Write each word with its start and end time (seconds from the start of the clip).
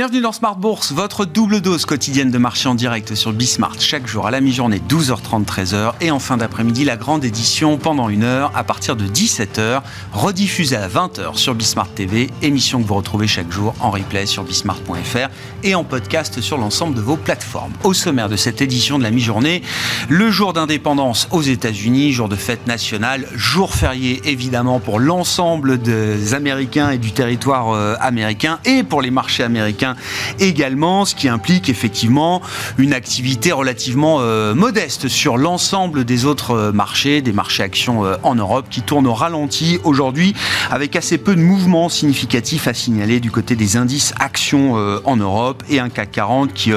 Bienvenue 0.00 0.22
dans 0.22 0.32
Smart 0.32 0.56
Bourse, 0.56 0.92
votre 0.92 1.26
double 1.26 1.60
dose 1.60 1.84
quotidienne 1.84 2.30
de 2.30 2.38
marché 2.38 2.70
en 2.70 2.74
direct 2.74 3.14
sur 3.14 3.34
Bismart. 3.34 3.78
Chaque 3.80 4.06
jour 4.06 4.26
à 4.26 4.30
la 4.30 4.40
mi-journée, 4.40 4.80
12h30, 4.88 5.44
13h. 5.44 5.92
Et 6.00 6.10
en 6.10 6.18
fin 6.18 6.38
d'après-midi, 6.38 6.86
la 6.86 6.96
grande 6.96 7.22
édition 7.22 7.76
pendant 7.76 8.08
une 8.08 8.24
heure 8.24 8.50
à 8.54 8.64
partir 8.64 8.96
de 8.96 9.06
17h, 9.06 9.82
rediffusée 10.14 10.76
à 10.76 10.88
20h 10.88 11.36
sur 11.36 11.54
Bismart 11.54 11.90
TV. 11.90 12.30
Émission 12.40 12.82
que 12.82 12.88
vous 12.88 12.94
retrouvez 12.94 13.26
chaque 13.26 13.52
jour 13.52 13.74
en 13.78 13.90
replay 13.90 14.24
sur 14.24 14.42
bismart.fr 14.42 15.28
et 15.64 15.74
en 15.74 15.84
podcast 15.84 16.40
sur 16.40 16.56
l'ensemble 16.56 16.94
de 16.94 17.02
vos 17.02 17.18
plateformes. 17.18 17.74
Au 17.84 17.92
sommaire 17.92 18.30
de 18.30 18.36
cette 18.36 18.62
édition 18.62 18.96
de 18.96 19.02
la 19.02 19.10
mi-journée, 19.10 19.60
le 20.08 20.30
jour 20.30 20.54
d'indépendance 20.54 21.28
aux 21.30 21.42
États-Unis, 21.42 22.12
jour 22.12 22.30
de 22.30 22.36
fête 22.36 22.66
nationale, 22.66 23.26
jour 23.34 23.74
férié 23.74 24.22
évidemment 24.24 24.80
pour 24.80 24.98
l'ensemble 24.98 25.76
des 25.76 26.32
Américains 26.32 26.88
et 26.88 26.96
du 26.96 27.12
territoire 27.12 27.74
euh, 27.74 27.96
américain 28.00 28.60
et 28.64 28.82
pour 28.82 29.02
les 29.02 29.10
marchés 29.10 29.42
américains 29.42 29.89
également, 30.38 31.04
ce 31.04 31.14
qui 31.14 31.28
implique 31.28 31.68
effectivement 31.68 32.42
une 32.78 32.92
activité 32.92 33.52
relativement 33.52 34.18
euh, 34.20 34.54
modeste 34.54 35.08
sur 35.08 35.36
l'ensemble 35.36 36.04
des 36.04 36.24
autres 36.24 36.52
euh, 36.52 36.72
marchés, 36.72 37.22
des 37.22 37.32
marchés 37.32 37.62
actions 37.62 38.04
euh, 38.04 38.16
en 38.22 38.34
Europe 38.34 38.66
qui 38.70 38.82
tournent 38.82 39.06
au 39.06 39.14
ralenti 39.14 39.78
aujourd'hui 39.84 40.34
avec 40.70 40.96
assez 40.96 41.18
peu 41.18 41.34
de 41.34 41.40
mouvements 41.40 41.88
significatifs 41.88 42.68
à 42.68 42.74
signaler 42.74 43.20
du 43.20 43.30
côté 43.30 43.56
des 43.56 43.76
indices 43.76 44.14
actions 44.18 44.74
en 45.04 45.16
Europe 45.16 45.62
et 45.68 45.78
un 45.80 45.88
CAC 45.88 46.12
40 46.12 46.52
qui 46.52 46.72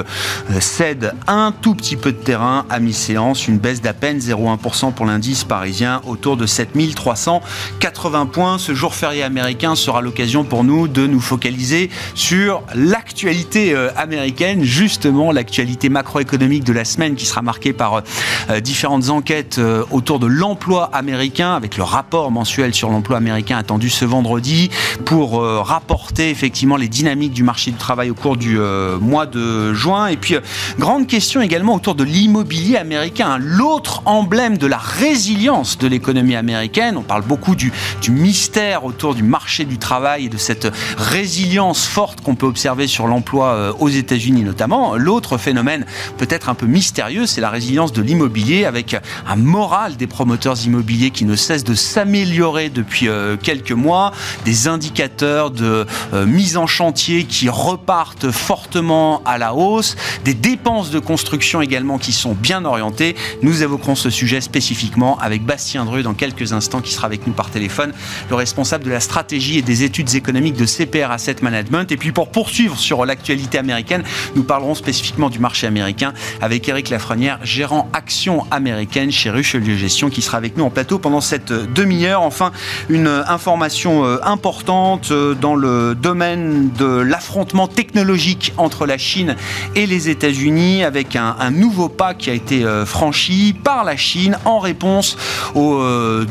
cède 0.60 1.14
un 1.28 1.54
tout 1.62 1.76
petit 1.76 1.96
peu 1.96 2.12
de 2.12 2.18
terrain 2.18 2.66
à 2.70 2.80
mi-séance, 2.80 3.48
une 3.48 3.58
baisse 3.58 3.82
d'à 3.82 3.94
peine 3.94 4.20
0,1% 4.20 4.94
pour 4.94 5.06
l'indice 5.06 5.44
parisien 5.44 6.02
autour 6.06 6.38
de 6.38 6.46
7380 6.46 8.26
points. 8.28 8.58
Ce 8.58 8.74
jour 8.74 8.96
férié 8.96 9.24
américain 9.24 9.76
sera 9.76 10.02
l'occasion 10.02 10.44
pour 10.44 10.64
nous 10.64 10.88
de 10.88 11.08
nous 11.08 11.22
focaliser 11.22 11.90
sur 12.16 12.64
l'actualité 12.94 13.74
euh, 13.74 13.90
américaine, 13.98 14.62
justement 14.62 15.32
l'actualité 15.32 15.90
macroéconomique 15.90 16.64
de 16.64 16.74
la 16.74 16.86
semaine 16.86 17.16
qui 17.16 17.26
sera 17.26 17.42
marquée 17.42 17.74
par 17.74 18.04
euh, 18.52 18.60
différentes 18.60 19.10
enquêtes 19.10 19.58
euh, 19.58 19.84
autour 19.90 20.20
de 20.20 20.28
l'emploi 20.28 20.92
américain, 20.94 21.56
avec 21.56 21.76
le 21.76 21.82
rapport 21.82 22.30
mensuel 22.30 22.76
sur 22.76 22.92
l'emploi 22.92 23.18
américain 23.18 23.58
attendu 23.58 23.90
ce 23.90 24.06
vendredi, 24.06 24.70
pour 25.06 25.42
rapporter 25.42 26.30
effectivement 26.30 26.78
les 26.78 26.88
dynamiques 26.88 27.34
du 27.34 27.44
marché 27.44 27.72
du 27.72 27.78
travail 27.78 28.10
au 28.10 28.14
cours 28.14 28.38
du 28.38 28.58
mois 29.02 29.26
de 29.26 29.74
juin. 29.74 30.08
Et 30.08 30.18
puis, 30.18 30.36
grande 30.78 31.08
question 31.08 31.42
également 31.42 31.76
autour 31.76 31.96
de 31.96 32.04
l'immobilier 32.04 32.78
américain, 32.78 33.38
l'autre 33.40 34.02
emblème 34.06 34.58
de 34.58 34.68
la 34.68 34.78
résilience 34.78 35.78
de 35.78 35.88
l'économie 35.88 36.36
américaine. 36.36 36.98
On 36.98 37.02
parle 37.02 37.24
beaucoup 37.24 37.56
du, 37.56 37.72
du 38.02 38.12
mystère 38.12 38.86
autour 38.86 39.16
du 39.16 39.24
marché 39.24 39.66
du 39.66 39.78
travail 39.78 40.26
et 40.26 40.30
de 40.30 40.38
cette 40.38 40.68
résilience 40.98 41.86
forte 41.86 42.22
qu'on 42.22 42.36
peut 42.36 42.48
observer 42.48 42.83
sur 42.88 43.08
l'emploi 43.08 43.48
euh, 43.54 43.74
aux 43.80 43.90
États-Unis 43.90 44.44
notamment. 44.44 44.96
L'autre 44.96 45.38
phénomène 45.38 45.86
peut-être 46.18 46.50
un 46.50 46.56
peu 46.56 46.66
mystérieux, 46.66 47.26
c'est 47.26 47.42
la 47.42 47.50
résilience 47.50 47.94
de 47.94 48.02
l'immobilier 48.02 48.66
avec 48.66 48.96
un 49.28 49.36
moral 49.36 49.96
des 49.96 50.08
promoteurs 50.08 50.66
immobiliers 50.66 51.12
qui 51.12 51.26
ne 51.26 51.36
cesse 51.36 51.64
de 51.64 51.76
s'améliorer 51.76 52.70
depuis 52.70 53.08
euh, 53.08 53.38
quelques 53.38 53.72
mois, 53.72 54.12
des 54.46 54.68
indicateurs 54.68 55.52
de 55.52 55.86
euh, 56.14 56.26
mise 56.26 56.58
en 56.58 56.68
chantier 56.68 57.26
qui 57.26 57.50
repartent 57.50 58.32
fortement 58.32 59.22
à 59.26 59.38
la 59.38 59.54
hausse, 59.54 59.96
des 60.24 60.34
dépenses 60.34 60.92
de 60.92 61.00
construction 61.00 61.62
également 61.62 61.98
qui 61.98 62.12
sont 62.12 62.34
bien 62.34 62.66
orientées. 62.66 63.16
Nous 63.42 63.64
évoquerons 63.64 63.96
ce 63.96 64.10
sujet 64.10 64.42
spécifiquement 64.42 65.18
avec 65.20 65.44
Bastien 65.44 65.86
Dru 65.86 66.04
dans 66.04 66.14
quelques 66.14 66.54
instants 66.54 66.82
qui 66.82 66.94
sera 66.94 67.08
avec 67.08 67.28
nous 67.28 67.34
par 67.34 67.50
téléphone, 67.50 67.94
le 68.30 68.36
responsable 68.36 68.84
de 68.84 68.92
la 68.92 69.00
stratégie 69.00 69.58
et 69.58 69.62
des 69.62 69.84
études 69.84 70.16
économiques 70.16 70.56
de 70.56 70.66
CPR 70.66 71.12
Asset 71.12 71.38
Management. 71.42 71.92
Et 71.92 71.98
puis 71.98 72.12
pour 72.12 72.30
poursuivre 72.30 72.73
sur 72.78 73.06
l'actualité 73.06 73.58
américaine. 73.58 74.04
Nous 74.36 74.44
parlerons 74.44 74.76
spécifiquement 74.76 75.30
du 75.30 75.40
marché 75.40 75.68
américain 75.68 76.14
avec 76.42 76.68
Eric 76.68 76.90
Lafrenière, 76.90 77.40
gérant 77.44 77.90
action 77.94 78.46
américaine 78.52 79.12
chez 79.12 79.30
Richelieu 79.30 79.76
Gestion, 79.76 80.10
qui 80.10 80.22
sera 80.22 80.38
avec 80.38 80.58
nous 80.58 80.64
en 80.64 80.70
plateau 80.70 81.00
pendant 81.00 81.22
cette 81.22 81.52
demi-heure. 81.52 82.22
Enfin, 82.22 82.52
une 82.90 83.08
information 83.28 84.06
euh, 84.06 84.18
importante 84.24 85.12
euh, 85.12 85.34
dans 85.34 85.56
le 85.56 85.96
domaine 85.96 86.72
de 86.78 86.86
l'affrontement 86.86 87.68
technologique 87.68 88.54
entre 88.58 88.86
la 88.86 88.98
Chine 88.98 89.36
et 89.76 89.86
les 89.86 90.10
États-Unis, 90.10 90.84
avec 90.84 91.16
un, 91.16 91.52
nouveau 91.52 91.90
pas 91.90 92.14
qui 92.14 92.30
a 92.30 92.34
été 92.34 92.64
euh, 92.64 92.86
franchi 92.86 93.56
par 93.64 93.84
la 93.84 93.98
Chine 93.98 94.38
en 94.46 94.60
réponse 94.60 95.18
au 95.56 95.82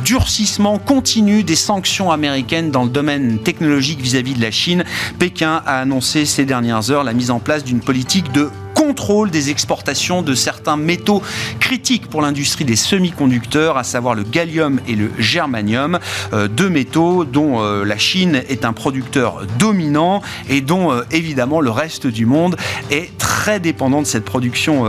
durcissement 0.05 0.79
continu 0.79 1.43
des 1.43 1.57
sanctions 1.57 2.11
américaines 2.11 2.71
dans 2.71 2.85
le 2.85 2.89
domaine 2.89 3.39
technologique 3.39 4.01
vis-à-vis 4.01 4.33
-vis 4.33 4.37
de 4.37 4.43
la 4.43 4.51
Chine. 4.51 4.85
Pékin 5.19 5.63
a 5.67 5.81
annoncé 5.81 6.25
ces 6.33 6.47
dernières 6.47 6.91
heures 6.91 7.05
la 7.05 7.13
mise 7.13 7.31
en 7.31 7.41
place 7.41 7.63
d'une 7.63 7.81
politique 7.81 8.33
de 8.33 8.49
contrôle 8.83 9.31
des 9.31 9.51
exportations 9.51 10.23
de 10.23 10.35
certains 10.35 10.77
métaux 10.77 11.23
critiques 11.61 12.09
pour 12.09 12.21
l'industrie 12.21 12.65
des 12.65 12.75
semi-conducteurs, 12.75 13.79
à 13.79 13.85
savoir 13.85 14.17
le 14.17 14.25
gallium 14.25 14.81
et 14.89 14.97
le 14.97 15.13
germanium, 15.19 16.01
euh, 16.33 16.49
deux 16.49 16.69
métaux 16.69 17.25
dont 17.25 17.63
euh, 17.63 17.85
la 17.85 17.97
Chine 17.97 18.43
est 18.49 18.65
un 18.65 18.73
producteur 18.73 19.47
dominant 19.57 20.21
et 20.49 20.61
dont 20.61 20.91
euh, 20.91 21.03
évidemment 21.13 21.61
le 21.61 21.71
reste 21.71 22.09
du 22.09 22.27
monde 22.27 22.57
est 22.91 23.17
très 23.19 23.61
dépendant 23.61 24.03
de 24.03 24.07
cette 24.07 24.25
production 24.25 24.85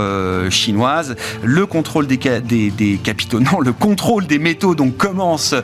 chinoise. 0.49 1.15
Le 1.43 1.65
contrôle 1.65 2.07
des, 2.07 2.17
des, 2.17 2.99
capitaux, 3.03 3.39
non, 3.51 3.59
le 3.59 3.73
contrôle 3.73 4.25
des 4.25 4.39
métaux 4.39 4.75
donc 4.75 4.97
commence 4.97 5.55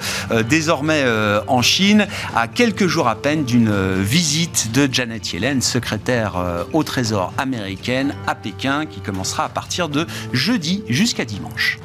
désormais 0.49 1.03
en 1.47 1.61
Chine 1.61 2.07
à 2.35 2.47
quelques 2.47 2.87
jours 2.87 3.07
à 3.07 3.15
peine 3.15 3.43
d'une 3.43 3.71
visite 4.01 4.71
de 4.71 4.87
Janet 4.91 5.33
Yellen, 5.33 5.61
secrétaire 5.61 6.35
au 6.73 6.83
Trésor 6.83 7.33
américaine 7.37 8.13
à 8.27 8.35
Pékin 8.35 8.85
qui 8.85 9.01
commencera 9.01 9.45
à 9.45 9.49
partir 9.49 9.89
de 9.89 10.05
jeudi 10.33 10.83
jusqu'à 10.87 11.25
dimanche. 11.25 11.79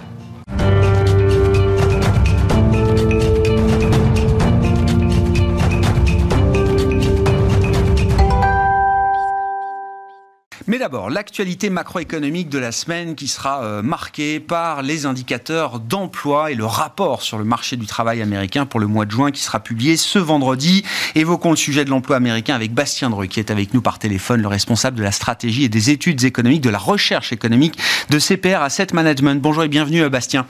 Mais 10.67 10.79
d'abord, 10.79 11.11
l'actualité 11.11 11.69
macroéconomique 11.69 12.49
de 12.49 12.59
la 12.59 12.73
semaine 12.73 13.17
qui 13.17 13.29
sera 13.29 13.63
euh, 13.63 13.83
marquée 13.83 14.41
par 14.41 14.81
les 14.81 15.05
indicateurs 15.05 15.79
d'emploi 15.79 16.53
et 16.53 16.55
le 16.55 16.65
rapport 16.65 17.21
sur 17.21 17.37
le 17.37 17.45
marché 17.45 17.77
du 17.77 17.85
travail 17.85 18.23
américain 18.23 18.65
pour 18.65 18.81
le 18.81 18.87
mois 18.87 19.05
de 19.05 19.11
juin 19.11 19.31
qui 19.31 19.43
sera 19.43 19.61
publié 19.61 19.99
ce 19.99 20.19
vendredi. 20.19 20.83
Évoquons 21.17 21.51
le 21.51 21.57
sujet 21.57 21.85
de 21.85 21.91
l'emploi 21.91 22.17
américain 22.17 22.55
avec 22.55 22.73
Bastien 22.73 23.11
Dreux 23.11 23.27
qui 23.27 23.41
est 23.41 23.51
avec 23.51 23.75
nous 23.75 23.83
par 23.83 23.99
téléphone, 23.99 24.41
le 24.41 24.49
responsable 24.49 24.97
de 24.97 25.03
la 25.03 25.13
stratégie 25.13 25.65
et 25.65 25.69
des 25.69 25.91
études 25.91 26.25
économiques, 26.25 26.63
de 26.63 26.71
la 26.71 26.79
recherche 26.79 27.31
économique 27.31 27.79
de 28.09 28.19
CPR 28.19 28.63
Asset 28.63 28.87
Management. 28.95 29.43
Bonjour 29.43 29.65
et 29.65 29.69
bienvenue 29.69 30.05
euh, 30.05 30.09
Bastien. 30.09 30.47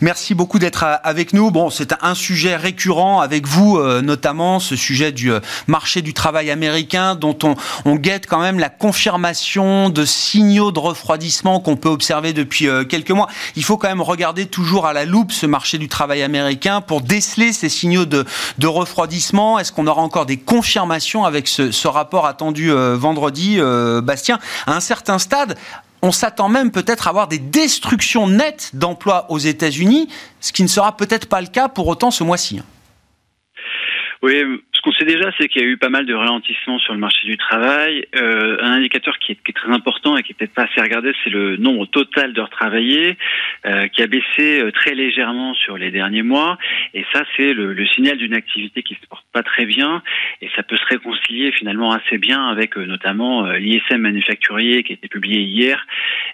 Merci 0.00 0.34
beaucoup 0.34 0.58
d'être 0.58 0.82
euh, 0.82 0.96
avec 1.04 1.34
nous. 1.34 1.52
Bon, 1.52 1.70
c'est 1.70 1.94
un 2.02 2.16
sujet 2.16 2.56
récurrent 2.56 3.20
avec 3.20 3.46
vous, 3.46 3.80
notamment 4.02 4.58
ce 4.58 4.74
sujet 4.74 5.12
du 5.12 5.30
marché 5.68 6.02
du 6.02 6.14
travail 6.14 6.50
américain 6.50 7.14
dont 7.14 7.38
on, 7.44 7.54
on 7.84 7.94
guette 7.94 8.26
quand 8.26 8.40
même 8.40 8.58
la 8.58 8.68
confirmation 8.68 9.51
de 9.54 10.04
signaux 10.06 10.72
de 10.72 10.78
refroidissement 10.78 11.60
qu'on 11.60 11.76
peut 11.76 11.90
observer 11.90 12.32
depuis 12.32 12.68
euh, 12.68 12.84
quelques 12.84 13.10
mois. 13.10 13.28
Il 13.54 13.62
faut 13.62 13.76
quand 13.76 13.88
même 13.88 14.00
regarder 14.00 14.46
toujours 14.46 14.86
à 14.86 14.94
la 14.94 15.04
loupe 15.04 15.30
ce 15.30 15.44
marché 15.44 15.76
du 15.76 15.88
travail 15.88 16.22
américain 16.22 16.80
pour 16.80 17.02
déceler 17.02 17.52
ces 17.52 17.68
signaux 17.68 18.06
de, 18.06 18.24
refroidissement. 18.64 19.58
Est-ce 19.58 19.70
qu'on 19.70 19.86
aura 19.86 20.00
encore 20.00 20.24
des 20.24 20.38
confirmations 20.38 21.26
avec 21.26 21.48
ce, 21.48 21.86
rapport 21.86 22.24
attendu 22.26 22.70
euh, 22.70 22.96
vendredi, 22.96 23.56
euh, 23.58 24.00
Bastien? 24.00 24.38
À 24.66 24.74
un 24.74 24.80
certain 24.80 25.18
stade, 25.18 25.58
on 26.00 26.12
s'attend 26.12 26.48
même 26.48 26.70
peut-être 26.70 27.06
à 27.06 27.10
avoir 27.10 27.28
des 27.28 27.38
destructions 27.38 28.28
nettes 28.28 28.70
d'emplois 28.72 29.26
aux 29.30 29.38
États-Unis, 29.38 30.08
ce 30.40 30.52
qui 30.52 30.62
ne 30.62 30.68
sera 30.68 30.96
peut-être 30.96 31.28
pas 31.28 31.42
le 31.42 31.48
cas 31.48 31.68
pour 31.68 31.88
autant 31.88 32.10
ce 32.10 32.24
mois-ci. 32.24 32.62
Oui, 34.22 34.40
ce 34.71 34.71
qu'on 34.82 34.92
sait 34.92 35.04
déjà, 35.04 35.30
c'est 35.38 35.48
qu'il 35.48 35.62
y 35.62 35.64
a 35.64 35.68
eu 35.68 35.76
pas 35.76 35.88
mal 35.88 36.06
de 36.06 36.14
ralentissements 36.14 36.78
sur 36.78 36.92
le 36.92 36.98
marché 36.98 37.26
du 37.26 37.36
travail. 37.36 38.04
Euh, 38.16 38.58
un 38.60 38.72
indicateur 38.72 39.18
qui 39.18 39.32
est, 39.32 39.34
qui 39.36 39.50
est, 39.50 39.54
très 39.54 39.72
important 39.72 40.16
et 40.16 40.22
qui 40.22 40.32
est 40.32 40.34
peut-être 40.34 40.54
pas 40.54 40.64
assez 40.64 40.80
regardé, 40.80 41.12
c'est 41.22 41.30
le 41.30 41.56
nombre 41.56 41.86
total 41.86 42.32
d'heures 42.32 42.50
travaillées, 42.50 43.16
euh, 43.64 43.86
qui 43.88 44.02
a 44.02 44.06
baissé 44.08 44.60
euh, 44.60 44.72
très 44.72 44.94
légèrement 44.94 45.54
sur 45.54 45.78
les 45.78 45.90
derniers 45.90 46.22
mois. 46.22 46.58
Et 46.94 47.04
ça, 47.12 47.22
c'est 47.36 47.54
le, 47.54 47.72
le, 47.72 47.86
signal 47.86 48.16
d'une 48.16 48.34
activité 48.34 48.82
qui 48.82 48.94
se 48.94 49.06
porte 49.08 49.24
pas 49.32 49.42
très 49.42 49.66
bien. 49.66 50.02
Et 50.40 50.50
ça 50.56 50.62
peut 50.62 50.76
se 50.76 50.86
réconcilier 50.86 51.52
finalement 51.52 51.92
assez 51.92 52.18
bien 52.18 52.48
avec 52.48 52.76
euh, 52.76 52.84
notamment 52.84 53.46
euh, 53.46 53.58
l'ISM 53.58 53.98
manufacturier 53.98 54.82
qui 54.82 54.92
a 54.92 54.94
été 54.94 55.08
publié 55.08 55.40
hier 55.40 55.86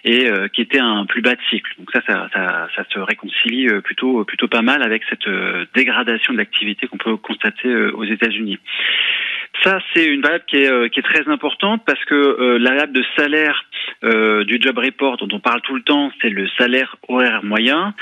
et 0.05 0.29
qui 0.53 0.61
était 0.61 0.79
un 0.79 1.05
plus 1.05 1.21
bas 1.21 1.35
de 1.35 1.41
cycle. 1.49 1.73
Donc 1.77 1.91
ça, 1.91 2.01
ça, 2.07 2.29
ça, 2.33 2.69
ça 2.73 2.85
se 2.89 2.99
réconcilie 2.99 3.67
plutôt 3.83 4.23
plutôt 4.23 4.47
pas 4.47 4.61
mal 4.61 4.81
avec 4.81 5.03
cette 5.09 5.27
dégradation 5.75 6.31
de 6.31 6.37
l'activité 6.37 6.87
qu'on 6.87 6.97
peut 6.97 7.17
constater 7.17 7.69
aux 7.75 8.05
États-Unis. 8.05 8.38
États-Unis. 8.39 8.59
Ça, 9.63 9.79
c'est 9.93 10.05
une 10.05 10.21
variable 10.21 10.45
qui 10.47 10.57
est, 10.57 10.71
euh, 10.71 10.87
très 11.03 11.27
importante 11.27 11.83
parce 11.85 12.03
que 12.05 12.13
euh, 12.13 12.57
la 12.59 12.71
variable 12.71 12.93
de 12.93 13.03
salaire 13.17 13.65
euh, 14.03 14.43
du 14.43 14.59
job 14.61 14.77
report 14.77 15.17
dont 15.17 15.27
on 15.31 15.39
parle 15.39 15.61
tout 15.61 15.75
le 15.75 15.81
temps, 15.81 16.11
c'est 16.21 16.29
le 16.29 16.47
salaire 16.57 16.95
horaire 17.07 17.43
moyen 17.43 17.93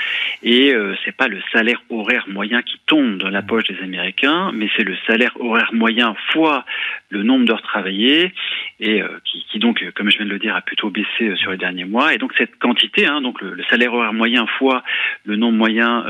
et 0.42 0.72
euh, 0.72 0.94
c'est 1.04 1.16
pas 1.16 1.26
le 1.26 1.40
salaire 1.52 1.80
horaire 1.90 2.26
moyen 2.28 2.62
qui 2.62 2.78
tombe 2.86 3.18
dans 3.18 3.30
la 3.30 3.42
poche 3.42 3.64
des 3.64 3.80
Américains, 3.82 4.52
mais 4.52 4.68
c'est 4.76 4.84
le 4.84 4.96
salaire 5.06 5.32
horaire 5.40 5.70
moyen 5.72 6.14
fois 6.32 6.64
le 7.10 7.22
nombre 7.22 7.46
d'heures 7.46 7.62
travaillées 7.62 8.32
et 8.80 9.02
qui, 9.24 9.58
donc, 9.58 9.84
comme 9.94 10.08
je 10.10 10.18
viens 10.18 10.26
de 10.26 10.30
le 10.30 10.38
dire, 10.38 10.54
a 10.54 10.60
plutôt 10.60 10.90
baissé 10.90 11.34
sur 11.36 11.50
les 11.50 11.56
derniers 11.56 11.84
mois. 11.84 12.14
Et 12.14 12.18
donc 12.18 12.32
cette 12.38 12.58
quantité, 12.58 13.06
hein, 13.06 13.20
donc 13.20 13.40
le, 13.40 13.60
salaire 13.70 13.92
horaire 13.92 14.12
moyen 14.12 14.46
fois 14.46 14.84
le 15.24 15.36
nombre 15.36 15.56
moyen 15.56 16.04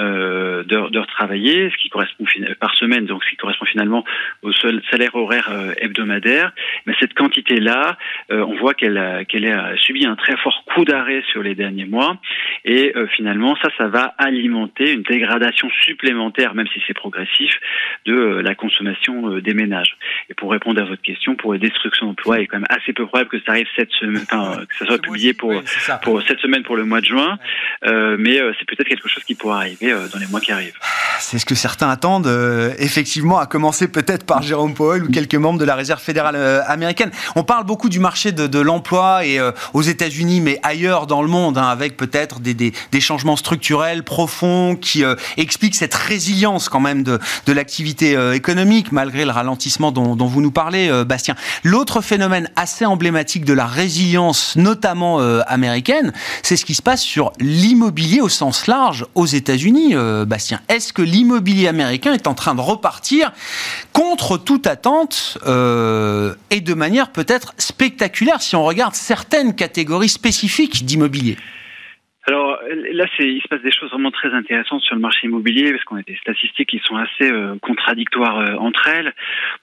d'heures 0.67 1.07
travaillées, 1.07 1.71
ce 1.71 1.77
qui 1.77 1.89
correspond 1.89 2.25
par 2.61 2.75
semaine, 2.75 3.07
donc 3.07 3.25
ce 3.25 3.31
qui 3.31 3.37
correspond 3.37 3.65
finalement 3.65 4.05
au 4.43 4.53
salaire 4.53 5.15
horaire 5.15 5.38
hebdomadaire, 5.81 6.53
mais 6.87 6.95
cette 7.01 7.15
quantité-là, 7.15 7.97
on 8.31 8.57
voit 8.57 8.75
qu'elle 8.75 9.27
qu'elle 9.29 9.45
est 9.45 9.53
a 9.53 9.77
subi 9.77 10.07
un 10.07 10.17
très 10.17 10.37
fort 10.37 10.65
coup 10.75 10.85
d'arrêt 10.85 11.23
sur 11.31 11.43
les 11.43 11.55
derniers 11.55 11.85
mois. 11.85 12.19
Et 12.65 12.93
euh, 12.97 13.07
finalement, 13.17 13.57
ça, 13.63 13.69
ça 13.77 13.89
va 13.89 14.15
alimenter 14.19 14.93
une 14.93 15.03
dégradation 15.03 15.69
supplémentaire, 15.85 16.55
même 16.55 16.67
si 16.73 16.81
c'est 16.87 16.95
progressif, 16.95 17.53
de 18.07 18.15
euh, 18.15 18.43
la 18.43 18.55
consommation 18.55 19.31
euh, 19.31 19.41
des 19.41 19.55
ménages. 19.55 19.97
Et 20.29 20.35
pour 20.35 20.51
répondre 20.51 20.81
à 20.81 20.85
votre 20.85 21.03
question, 21.03 21.37
pour 21.37 21.53
les 21.53 21.59
destructions 21.59 22.07
d'emplois, 22.07 22.39
il 22.39 22.43
est 22.43 22.47
quand 22.47 22.59
même 22.59 22.67
assez 22.71 22.93
peu 22.93 23.07
probable 23.07 23.31
que 23.31 23.39
ça 23.41 23.53
arrive 23.53 23.67
cette 23.77 23.93
semaine, 23.93 24.25
enfin, 24.31 24.65
que 24.69 24.77
ça 24.77 24.87
soit 24.87 25.01
publié 25.01 25.33
pour, 25.33 25.53
pour 26.03 26.23
cette 26.23 26.41
semaine 26.41 26.63
pour 26.63 26.77
le 26.77 26.85
mois 26.85 27.01
de 27.01 27.07
juin. 27.07 27.39
mais 27.83 28.39
c'est 28.59 28.67
peut-être 28.67 28.89
quelque 28.89 29.09
chose 29.09 29.25
qui 29.25 29.35
pourra 29.35 29.59
arriver 29.59 29.93
dans 30.13 30.19
les 30.19 30.27
mois 30.27 30.41
qui 30.41 30.53
arrivent. 30.53 30.79
C'est 31.21 31.39
ce 31.39 31.47
que 31.47 31.55
certains 31.55 31.89
attendent, 31.89 32.29
effectivement, 32.79 33.39
à 33.39 33.47
commencer 33.47 33.91
peut-être 33.91 34.27
par 34.27 34.43
Jérôme 34.43 34.75
Powell 34.75 35.05
ou 35.05 35.09
quelques 35.19 35.35
membres 35.35 35.59
de 35.59 35.65
la 35.65 35.75
Réserve 35.75 36.01
fédérale 36.01 36.37
américaine. 36.69 37.11
On 37.35 37.43
parle 37.43 37.65
beaucoup 37.65 37.89
du 37.89 37.99
marché 37.99 38.31
de, 38.31 38.61
l'emploi 38.61 39.27
et 39.27 39.41
aux 39.75 39.83
États-Unis, 39.83 40.41
mais 40.41 40.61
ailleurs 40.63 41.09
dans 41.09 41.23
le 41.23 41.29
monde, 41.29 41.59
hein, 41.59 41.67
avec 41.67 41.97
peut-être 41.97 42.39
des, 42.39 42.73
changements 43.01 43.37
structurels 43.37 44.05
profonds 44.05 44.77
qui 44.77 45.03
euh, 45.03 45.15
expliquent 45.37 45.75
cette 45.75 45.95
résilience 45.95 46.69
quand 46.69 46.81
même 46.81 47.03
de, 47.03 47.19
l'activité 47.49 48.17
euh, 48.17 48.35
économique, 48.35 48.93
malgré 48.93 49.25
le 49.25 49.33
ralentissement 49.33 49.91
dont, 49.91 50.15
vous 50.27 50.41
nous 50.41 50.53
parlez, 50.53 50.89
euh, 50.89 51.05
Bastien. 51.05 51.35
L'autre 51.65 52.01
phénomène 52.01 52.49
assez 52.55 52.85
emblématique 52.85 53.45
de 53.45 53.53
la 53.53 53.67
résilience, 53.67 54.55
notamment 54.57 55.21
euh, 55.21 55.41
américaine, 55.47 56.13
c'est 56.43 56.57
ce 56.57 56.65
qui 56.65 56.75
se 56.75 56.83
passe 56.83 57.03
sur 57.03 57.33
l'immobilier 57.41 58.21
au 58.21 58.29
sens 58.29 58.67
large 58.67 59.07
aux 59.15 59.27
États-Unis, 59.27 59.95
euh, 59.95 60.25
Bastien. 60.25 60.61
Est-ce 60.69 60.93
que 60.93 61.03
l'immobilier 61.03 61.69
américain 61.69 62.13
est 62.13 62.27
en 62.27 62.35
train 62.35 62.55
de 62.55 62.61
repartir 62.61 63.33
contre 63.93 64.37
toute 64.37 64.67
attente 64.67 65.08
et 65.45 66.61
de 66.61 66.75
manière 66.75 67.13
peut-être 67.13 67.55
spectaculaire 67.59 68.41
si 68.41 68.57
on 68.57 68.65
regarde 68.65 68.95
certaines 68.95 69.55
catégories 69.55 70.09
spécifiques 70.09 70.85
d'immobilier 70.85 71.37
alors 72.29 72.59
là, 72.93 73.07
il 73.21 73.41
se 73.41 73.49
passe 73.49 73.63
des 73.63 73.73
choses 73.73 73.91
vraiment 73.91 74.11
très 74.11 74.35
intéressantes 74.35 74.83
sur 74.83 74.95
le 74.95 75.01
marché 75.01 75.27
immobilier 75.27 75.73
parce 75.73 75.83
qu'on 75.85 75.97
a 75.97 76.03
des 76.03 76.17
statistiques 76.17 76.69
qui 76.69 76.79
sont 76.85 76.97
assez 76.97 77.33
euh, 77.33 77.57
contradictoires 77.63 78.39
euh, 78.41 78.55
entre 78.57 78.87
elles. 78.87 79.15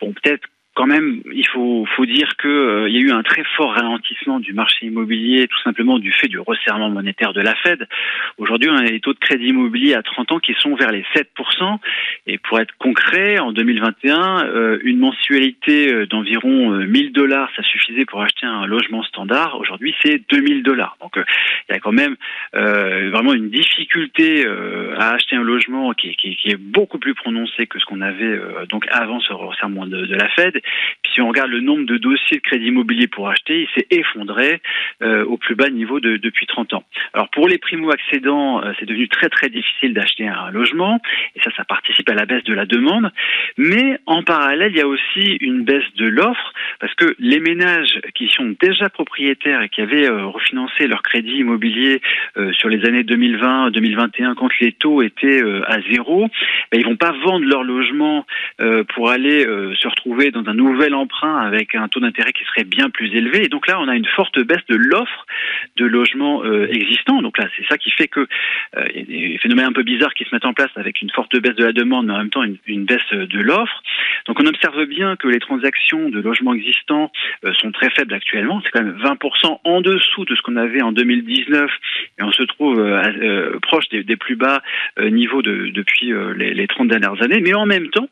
Bon, 0.01 0.13
peut-être 0.13 0.47
quand 0.75 0.87
même, 0.87 1.21
il 1.33 1.47
faut, 1.47 1.85
faut 1.95 2.05
dire 2.05 2.35
qu'il 2.35 2.49
euh, 2.49 2.89
y 2.89 2.97
a 2.97 2.99
eu 2.99 3.11
un 3.11 3.23
très 3.23 3.43
fort 3.55 3.73
ralentissement 3.73 4.41
du 4.41 4.51
marché 4.51 4.85
immobilier, 4.85 5.47
tout 5.47 5.61
simplement 5.63 5.99
du 5.99 6.11
fait 6.11 6.27
du 6.27 6.37
resserrement 6.37 6.89
monétaire 6.89 7.31
de 7.31 7.39
la 7.39 7.55
Fed. 7.55 7.87
Aujourd'hui, 8.37 8.69
on 8.69 8.75
a 8.75 8.83
des 8.83 8.99
taux 8.99 9.13
de 9.13 9.19
crédit 9.19 9.47
immobilier 9.47 9.93
à 9.93 10.03
30 10.03 10.33
ans 10.33 10.39
qui 10.39 10.53
sont 10.59 10.75
vers 10.75 10.91
les 10.91 11.05
7%. 11.15 11.79
Et 12.27 12.37
pour 12.39 12.59
être 12.59 12.73
concret, 12.77 13.39
en 13.39 13.53
2021, 13.53 14.47
euh, 14.47 14.77
une 14.83 14.99
mensualité 14.99 15.93
euh, 15.93 16.05
d'environ 16.07 16.71
1000 16.71 17.13
dollars, 17.13 17.49
ça 17.55 17.63
suffisait 17.63 18.03
pour 18.03 18.21
acheter 18.21 18.45
un 18.45 18.65
logement 18.65 19.03
standard. 19.03 19.57
Aujourd'hui, 19.57 19.95
c'est 20.03 20.21
2000 20.29 20.61
dollars. 20.61 20.97
Donc, 20.99 21.13
il 21.15 21.73
y 21.73 21.75
a 21.75 21.79
quand 21.79 21.93
même 21.93 22.17
vraiment 22.53 23.33
une 23.33 23.49
difficulté 23.49 24.45
à 24.97 25.11
acheter 25.11 25.35
un 25.35 25.43
logement 25.43 25.93
qui, 25.93 26.15
qui, 26.15 26.35
qui, 26.35 26.49
est 26.49 26.59
beaucoup 26.59 26.99
plus 26.99 27.13
prononcée 27.13 27.67
que 27.67 27.79
ce 27.79 27.85
qu'on 27.85 28.01
avait 28.01 28.39
donc 28.69 28.85
avant 28.91 29.19
ce 29.19 29.33
resserrement 29.33 29.85
de, 29.85 30.05
de 30.05 30.15
la 30.15 30.27
Fed. 30.29 30.61
Puis 31.01 31.13
si 31.13 31.21
on 31.21 31.27
regarde 31.27 31.49
le 31.49 31.61
nombre 31.61 31.85
de 31.85 31.97
dossiers 31.97 32.37
de 32.37 32.41
crédit 32.41 32.67
immobilier 32.67 33.07
pour 33.07 33.29
acheter, 33.29 33.61
il 33.61 33.67
s'est 33.75 33.87
effondré 33.91 34.61
euh, 35.01 35.25
au 35.25 35.37
plus 35.37 35.55
bas 35.55 35.69
niveau 35.69 35.99
de, 35.99 36.17
depuis 36.17 36.45
30 36.45 36.73
ans. 36.73 36.83
Alors 37.13 37.29
pour 37.29 37.47
les 37.47 37.57
primo-accédants, 37.57 38.63
euh, 38.63 38.71
c'est 38.79 38.85
devenu 38.85 39.07
très 39.07 39.29
très 39.29 39.49
difficile 39.49 39.93
d'acheter 39.93 40.27
un 40.27 40.51
logement, 40.51 40.99
et 41.35 41.41
ça, 41.41 41.51
ça 41.55 41.63
participe 41.63 42.09
à 42.09 42.13
la 42.13 42.25
baisse 42.25 42.43
de 42.43 42.53
la 42.53 42.65
demande. 42.65 43.11
Mais 43.57 43.99
en 44.05 44.23
parallèle, 44.23 44.71
il 44.71 44.77
y 44.77 44.81
a 44.81 44.87
aussi 44.87 45.37
une 45.41 45.63
baisse 45.63 45.83
de 45.95 46.07
l'offre, 46.07 46.53
parce 46.79 46.93
que 46.95 47.15
les 47.19 47.39
ménages 47.39 47.99
qui 48.13 48.27
sont 48.29 48.55
déjà 48.61 48.89
propriétaires 48.89 49.61
et 49.61 49.69
qui 49.69 49.81
avaient 49.81 50.09
euh, 50.09 50.25
refinancé 50.25 50.87
leur 50.87 51.01
crédit 51.03 51.37
immobilier 51.37 52.01
sur 52.53 52.69
les 52.69 52.85
années 52.85 53.03
2020-2021 53.03 54.35
quand 54.35 54.49
les 54.59 54.73
taux 54.73 55.01
étaient 55.01 55.41
à 55.67 55.79
zéro, 55.89 56.27
ben, 56.71 56.79
ils 56.79 56.85
vont 56.85 56.95
pas 56.95 57.11
vendre 57.11 57.45
leur 57.45 57.63
logement 57.63 58.25
pour 58.93 59.09
aller 59.09 59.43
se 59.43 59.87
retrouver 59.87 60.31
dans 60.31 60.47
un 60.47 60.54
nouvel 60.55 60.93
emprunt 60.93 61.37
avec 61.37 61.75
un 61.75 61.87
taux 61.87 61.99
d'intérêt 61.99 62.33
qui 62.33 62.43
serait 62.45 62.63
bien 62.63 62.89
plus 62.89 63.13
élevé. 63.15 63.45
Et 63.45 63.49
donc 63.49 63.67
là, 63.67 63.79
on 63.79 63.87
a 63.87 63.95
une 63.95 64.05
forte 64.05 64.39
baisse 64.39 64.65
de 64.67 64.75
l'offre 64.75 65.25
de 65.77 65.85
logements 65.85 66.43
euh, 66.43 66.67
existants. 66.71 67.21
Donc 67.21 67.37
là, 67.37 67.47
c'est 67.57 67.65
ça 67.67 67.77
qui 67.77 67.91
fait 67.91 68.07
que 68.07 68.27
euh, 68.77 68.85
des 68.93 69.37
phénomènes 69.41 69.67
un 69.67 69.73
peu 69.73 69.83
bizarres 69.83 70.13
qui 70.13 70.25
se 70.25 70.33
mettent 70.33 70.45
en 70.45 70.53
place 70.53 70.71
avec 70.75 71.01
une 71.01 71.09
forte 71.11 71.35
baisse 71.39 71.55
de 71.55 71.65
la 71.65 71.73
demande, 71.73 72.07
mais 72.07 72.13
en 72.13 72.17
même 72.17 72.29
temps 72.29 72.43
une, 72.43 72.85
baisse 72.85 73.09
de 73.11 73.39
l'offre. 73.39 73.83
Donc 74.27 74.39
on 74.39 74.45
observe 74.45 74.85
bien 74.85 75.15
que 75.15 75.27
les 75.27 75.39
transactions 75.39 76.09
de 76.09 76.19
logements 76.19 76.53
existants 76.53 77.11
euh, 77.45 77.53
sont 77.53 77.71
très 77.71 77.89
faibles 77.89 78.13
actuellement. 78.13 78.61
C'est 78.63 78.71
quand 78.71 78.83
même 78.83 78.97
20% 78.97 79.59
en 79.63 79.81
dessous 79.81 80.25
de 80.25 80.35
ce 80.35 80.41
qu'on 80.41 80.55
avait 80.55 80.81
en 80.81 80.91
2019 80.91 81.69
et 82.19 82.23
on 82.23 82.31
se 82.31 82.43
trouve 82.43 82.79
euh, 82.79 83.01
euh, 83.21 83.59
proche 83.59 83.87
des, 83.89 84.03
plus 84.15 84.35
bas 84.35 84.61
niveaux 84.99 85.41
de, 85.41 85.69
depuis 85.73 86.13
les, 86.37 86.53
les 86.53 86.67
30 86.67 86.87
dernières 86.87 87.21
années. 87.21 87.41
Mais 87.41 87.53
en 87.53 87.65
même 87.65 87.89
temps, 87.89 88.07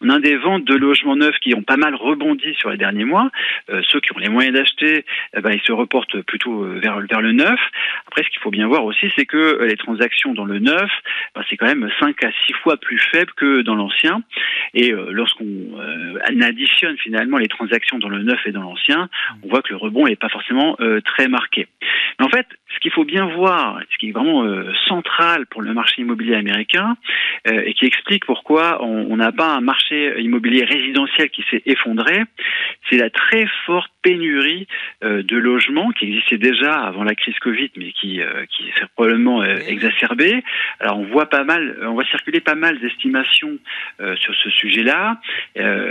on 0.00 0.08
a 0.08 0.20
des 0.20 0.36
ventes 0.36 0.64
de 0.64 0.74
logements 0.74 1.16
neufs 1.16 1.38
qui 1.40 1.54
ont 1.54 1.62
pas 1.62 1.76
mal 1.76 1.87
rebondi 1.94 2.54
sur 2.54 2.70
les 2.70 2.76
derniers 2.76 3.04
mois. 3.04 3.30
Euh, 3.70 3.82
ceux 3.88 4.00
qui 4.00 4.12
ont 4.14 4.18
les 4.18 4.28
moyens 4.28 4.56
d'acheter, 4.56 5.04
eh 5.36 5.40
ben, 5.40 5.52
ils 5.52 5.60
se 5.62 5.72
reportent 5.72 6.20
plutôt 6.22 6.64
euh, 6.64 6.80
vers, 6.80 7.20
le 7.20 7.32
neuf. 7.32 7.60
Après, 8.06 8.22
ce 8.22 8.28
qu'il 8.30 8.40
faut 8.40 8.50
bien 8.50 8.66
voir 8.66 8.84
aussi, 8.84 9.10
c'est 9.16 9.26
que 9.26 9.36
euh, 9.36 9.66
les 9.66 9.76
transactions 9.76 10.34
dans 10.34 10.44
le 10.44 10.58
neuf, 10.58 10.90
ben, 11.34 11.42
c'est 11.48 11.56
quand 11.56 11.66
même 11.66 11.88
5 12.00 12.24
à 12.24 12.30
6 12.46 12.52
fois 12.62 12.76
plus 12.76 12.98
faible 13.12 13.32
que 13.36 13.62
dans 13.62 13.74
l'ancien. 13.74 14.22
Et 14.74 14.92
lorsqu'on 15.10 15.46
additionne 16.42 16.96
finalement 16.98 17.38
les 17.38 17.48
transactions 17.48 17.98
dans 17.98 18.08
le 18.08 18.22
neuf 18.22 18.38
et 18.46 18.52
dans 18.52 18.62
l'ancien, 18.62 19.08
on 19.42 19.48
voit 19.48 19.62
que 19.62 19.70
le 19.70 19.76
rebond 19.76 20.06
n'est 20.06 20.16
pas 20.16 20.28
forcément 20.28 20.76
très 21.04 21.28
marqué. 21.28 21.66
En 22.20 22.28
fait, 22.28 22.46
ce 22.74 22.78
qu'il 22.80 22.90
faut 22.90 23.04
bien 23.04 23.26
voir, 23.26 23.80
ce 23.90 23.98
qui 23.98 24.10
est 24.10 24.12
vraiment 24.12 24.46
central 24.86 25.46
pour 25.46 25.62
le 25.62 25.72
marché 25.72 26.02
immobilier 26.02 26.34
américain, 26.34 26.96
et 27.46 27.72
qui 27.74 27.86
explique 27.86 28.26
pourquoi 28.26 28.82
on 28.84 29.16
n'a 29.16 29.32
pas 29.32 29.54
un 29.54 29.60
marché 29.60 30.20
immobilier 30.20 30.64
résidentiel 30.64 31.30
qui 31.30 31.44
s'est 31.50 31.62
effondré, 31.66 31.77
c'est 32.88 32.96
la 32.96 33.10
très 33.10 33.46
forte 33.66 33.90
pénurie 34.02 34.66
euh, 35.04 35.22
de 35.22 35.36
logements 35.36 35.90
qui 35.90 36.06
existait 36.06 36.38
déjà 36.38 36.72
avant 36.72 37.04
la 37.04 37.14
crise 37.14 37.38
Covid, 37.40 37.70
mais 37.76 37.92
qui, 37.92 38.20
euh, 38.20 38.44
qui 38.46 38.64
s'est 38.64 38.86
probablement 38.94 39.42
euh, 39.42 39.58
exacerbée. 39.66 40.42
Alors 40.80 40.98
on 40.98 41.04
voit 41.04 41.28
pas 41.28 41.44
mal, 41.44 41.76
on 41.82 41.92
voit 41.92 42.04
circuler 42.06 42.40
pas 42.40 42.54
mal 42.54 42.78
d'estimations 42.80 43.58
sur 44.16 44.34
ce 44.34 44.50
sujet-là. 44.50 45.20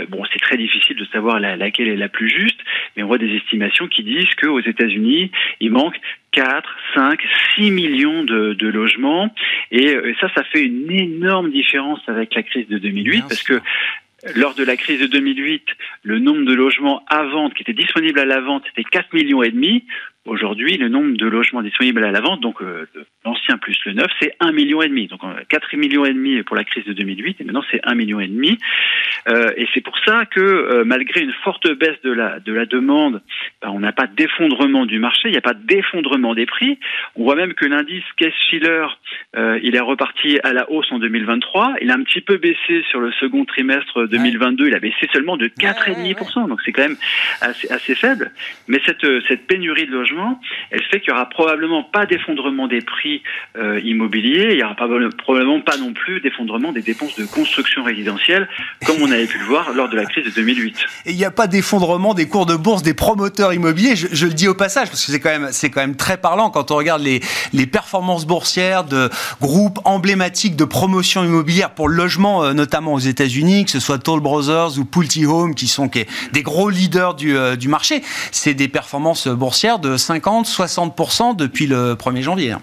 bon, 0.08 0.24
c'est 0.32 0.38
très 0.38 0.56
difficile 0.56 0.96
de 0.96 1.04
savoir 1.06 1.40
la, 1.40 1.56
laquelle 1.56 1.88
est 1.88 1.96
la 1.96 2.08
plus 2.08 2.28
juste, 2.28 2.58
mais 2.96 3.02
on 3.02 3.06
voit 3.06 3.18
des 3.18 3.34
estimations 3.36 3.86
qui 3.86 4.02
disent 4.02 4.34
qu'aux 4.34 4.60
États-Unis, 4.60 5.30
il 5.60 5.70
manque 5.70 5.96
4, 6.32 6.76
5, 6.94 7.20
6 7.56 7.70
millions 7.70 8.24
de, 8.24 8.54
de 8.54 8.68
logements. 8.68 9.32
Et, 9.70 9.86
et, 9.86 10.16
ça, 10.20 10.28
ça 10.34 10.44
fait 10.44 10.62
une 10.62 10.90
énorme 10.90 11.50
différence 11.50 12.00
avec 12.06 12.34
la 12.34 12.42
crise 12.42 12.68
de 12.68 12.78
2008 12.78 13.10
Bien 13.10 13.20
parce 13.22 13.42
que 13.42 13.60
lors 14.34 14.54
de 14.54 14.64
la 14.64 14.76
crise 14.76 15.00
de 15.00 15.06
2008, 15.06 15.64
le 16.02 16.18
nombre 16.18 16.44
de 16.44 16.54
logements 16.54 17.04
à 17.08 17.24
vente 17.24 17.54
qui 17.54 17.62
étaient 17.62 17.72
disponibles 17.72 18.18
à 18.18 18.24
la 18.24 18.40
vente 18.40 18.64
était 18.66 18.88
4 18.88 19.12
millions 19.12 19.42
et 19.42 19.50
demi. 19.50 19.84
Aujourd'hui, 20.28 20.76
le 20.76 20.88
nombre 20.88 21.16
de 21.16 21.26
logements 21.26 21.62
disponibles 21.62 22.04
à 22.04 22.10
la 22.10 22.20
vente, 22.20 22.40
donc 22.40 22.60
euh, 22.60 22.86
l'ancien 23.24 23.58
plus 23.58 23.78
le 23.86 23.92
neuf, 23.92 24.10
c'est 24.20 24.34
1 24.40 24.52
million 24.52 24.82
et 24.82 24.88
demi. 24.88 25.06
Donc 25.06 25.20
4 25.48 25.76
millions 25.76 26.04
et 26.04 26.12
demi 26.12 26.42
pour 26.42 26.56
la 26.56 26.64
crise 26.64 26.84
de 26.84 26.92
2008 26.92 27.40
et 27.40 27.44
maintenant 27.44 27.64
c'est 27.70 27.80
1 27.84 27.94
million 27.94 28.20
et 28.20 28.28
demi. 28.28 28.58
Euh, 29.28 29.50
et 29.56 29.66
c'est 29.74 29.80
pour 29.80 29.96
ça 30.04 30.24
que 30.26 30.40
euh, 30.40 30.84
malgré 30.84 31.20
une 31.20 31.32
forte 31.44 31.70
baisse 31.78 32.00
de 32.02 32.12
la 32.12 32.40
de 32.40 32.52
la 32.52 32.66
demande, 32.66 33.22
ben, 33.62 33.70
on 33.70 33.80
n'a 33.80 33.92
pas 33.92 34.06
d'effondrement 34.06 34.86
du 34.86 34.98
marché, 34.98 35.28
il 35.28 35.32
n'y 35.32 35.38
a 35.38 35.42
pas 35.42 35.54
d'effondrement 35.54 36.34
des 36.34 36.46
prix. 36.46 36.78
On 37.16 37.24
voit 37.24 37.36
même 37.36 37.54
que 37.54 37.66
l'indice 37.66 38.04
Case-Shiller, 38.16 38.86
euh, 39.36 39.58
il 39.62 39.76
est 39.76 39.80
reparti 39.80 40.38
à 40.42 40.52
la 40.52 40.70
hausse 40.70 40.90
en 40.90 40.98
2023. 40.98 41.76
Il 41.82 41.90
a 41.90 41.94
un 41.94 42.02
petit 42.02 42.20
peu 42.20 42.36
baissé 42.36 42.84
sur 42.90 43.00
le 43.00 43.12
second 43.12 43.44
trimestre 43.44 44.06
2022, 44.06 44.68
il 44.68 44.74
a 44.74 44.80
baissé 44.80 45.08
seulement 45.12 45.36
de 45.36 45.48
4,5%. 45.48 46.48
Donc 46.48 46.60
c'est 46.64 46.72
quand 46.72 46.82
même 46.82 46.96
assez, 47.40 47.70
assez, 47.70 47.94
faible. 47.94 48.30
Mais 48.68 48.80
cette, 48.86 49.06
cette 49.26 49.46
pénurie 49.46 49.86
de 49.86 49.92
logements, 49.92 50.17
elle 50.70 50.82
fait 50.84 51.00
qu'il 51.00 51.10
y 51.10 51.12
aura 51.12 51.28
probablement 51.28 51.82
pas 51.82 52.06
d'effondrement 52.06 52.68
des 52.68 52.80
prix 52.80 53.22
immobiliers. 53.84 54.50
Il 54.52 54.58
y 54.58 54.62
aura 54.62 54.74
probablement 54.74 55.60
pas 55.60 55.76
non 55.76 55.92
plus 55.92 56.20
d'effondrement 56.20 56.72
des 56.72 56.82
dépenses 56.82 57.16
de 57.16 57.24
construction 57.26 57.82
résidentielle, 57.82 58.48
comme 58.86 58.96
on 59.00 59.10
avait 59.10 59.26
pu 59.26 59.38
le 59.38 59.44
voir 59.44 59.72
lors 59.72 59.88
de 59.88 59.96
la 59.96 60.04
crise 60.04 60.24
de 60.24 60.30
2008. 60.30 60.76
Et 61.06 61.10
il 61.10 61.16
n'y 61.16 61.24
a 61.24 61.30
pas 61.30 61.46
d'effondrement 61.46 62.14
des 62.14 62.28
cours 62.28 62.46
de 62.46 62.56
bourse 62.56 62.82
des 62.82 62.94
promoteurs 62.94 63.52
immobiliers. 63.52 63.96
Je, 63.96 64.26
le 64.26 64.32
dis 64.32 64.48
au 64.48 64.54
passage 64.54 64.88
parce 64.88 65.04
que 65.04 65.12
c'est 65.52 65.70
quand 65.70 65.80
même 65.80 65.96
très 65.96 66.16
parlant 66.16 66.50
quand 66.50 66.70
on 66.70 66.76
regarde 66.76 67.02
les 67.02 67.20
les 67.52 67.66
performances 67.66 68.26
boursières 68.26 68.84
de 68.84 69.10
groupes 69.40 69.78
emblématiques 69.84 70.56
de 70.56 70.64
promotion 70.64 71.24
immobilière 71.24 71.70
pour 71.70 71.88
le 71.88 71.96
logement, 71.96 72.44
euh, 72.44 72.52
notamment 72.52 72.94
aux 72.94 72.98
États-Unis, 72.98 73.64
que 73.64 73.70
ce 73.70 73.80
soit 73.80 73.98
Toll 73.98 74.20
Brothers 74.20 74.78
ou 74.78 74.84
Pulte 74.84 75.18
Home, 75.26 75.54
qui 75.54 75.68
sont 75.68 75.90
des 76.32 76.42
gros 76.42 76.70
leaders 76.70 77.14
du, 77.14 77.36
euh, 77.36 77.56
du 77.56 77.68
marché. 77.68 78.02
C'est 78.30 78.54
des 78.54 78.68
performances 78.68 79.28
boursières 79.28 79.78
de 79.78 79.96
50-60% 80.08 81.36
depuis 81.36 81.66
le 81.66 81.94
1er 81.94 82.22
janvier. 82.22 82.56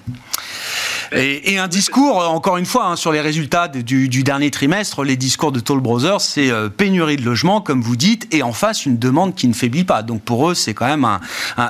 Et, 1.11 1.57
un 1.59 1.67
discours, 1.67 2.17
encore 2.29 2.57
une 2.57 2.65
fois, 2.65 2.87
hein, 2.87 2.95
sur 2.95 3.11
les 3.11 3.21
résultats 3.21 3.67
du, 3.67 4.23
dernier 4.23 4.51
trimestre, 4.51 5.03
les 5.03 5.15
discours 5.15 5.51
de 5.51 5.59
Toll 5.59 5.79
Brothers, 5.79 6.21
c'est 6.21 6.49
euh, 6.49 6.69
pénurie 6.69 7.15
de 7.15 7.23
logements, 7.23 7.61
comme 7.61 7.81
vous 7.81 7.95
dites, 7.95 8.27
et 8.33 8.43
en 8.43 8.53
face, 8.53 8.85
une 8.85 8.97
demande 8.97 9.35
qui 9.35 9.47
ne 9.47 9.53
faiblit 9.53 9.83
pas. 9.83 10.01
Donc 10.01 10.21
pour 10.21 10.49
eux, 10.49 10.55
c'est 10.55 10.73
quand 10.73 10.87
même 10.87 11.07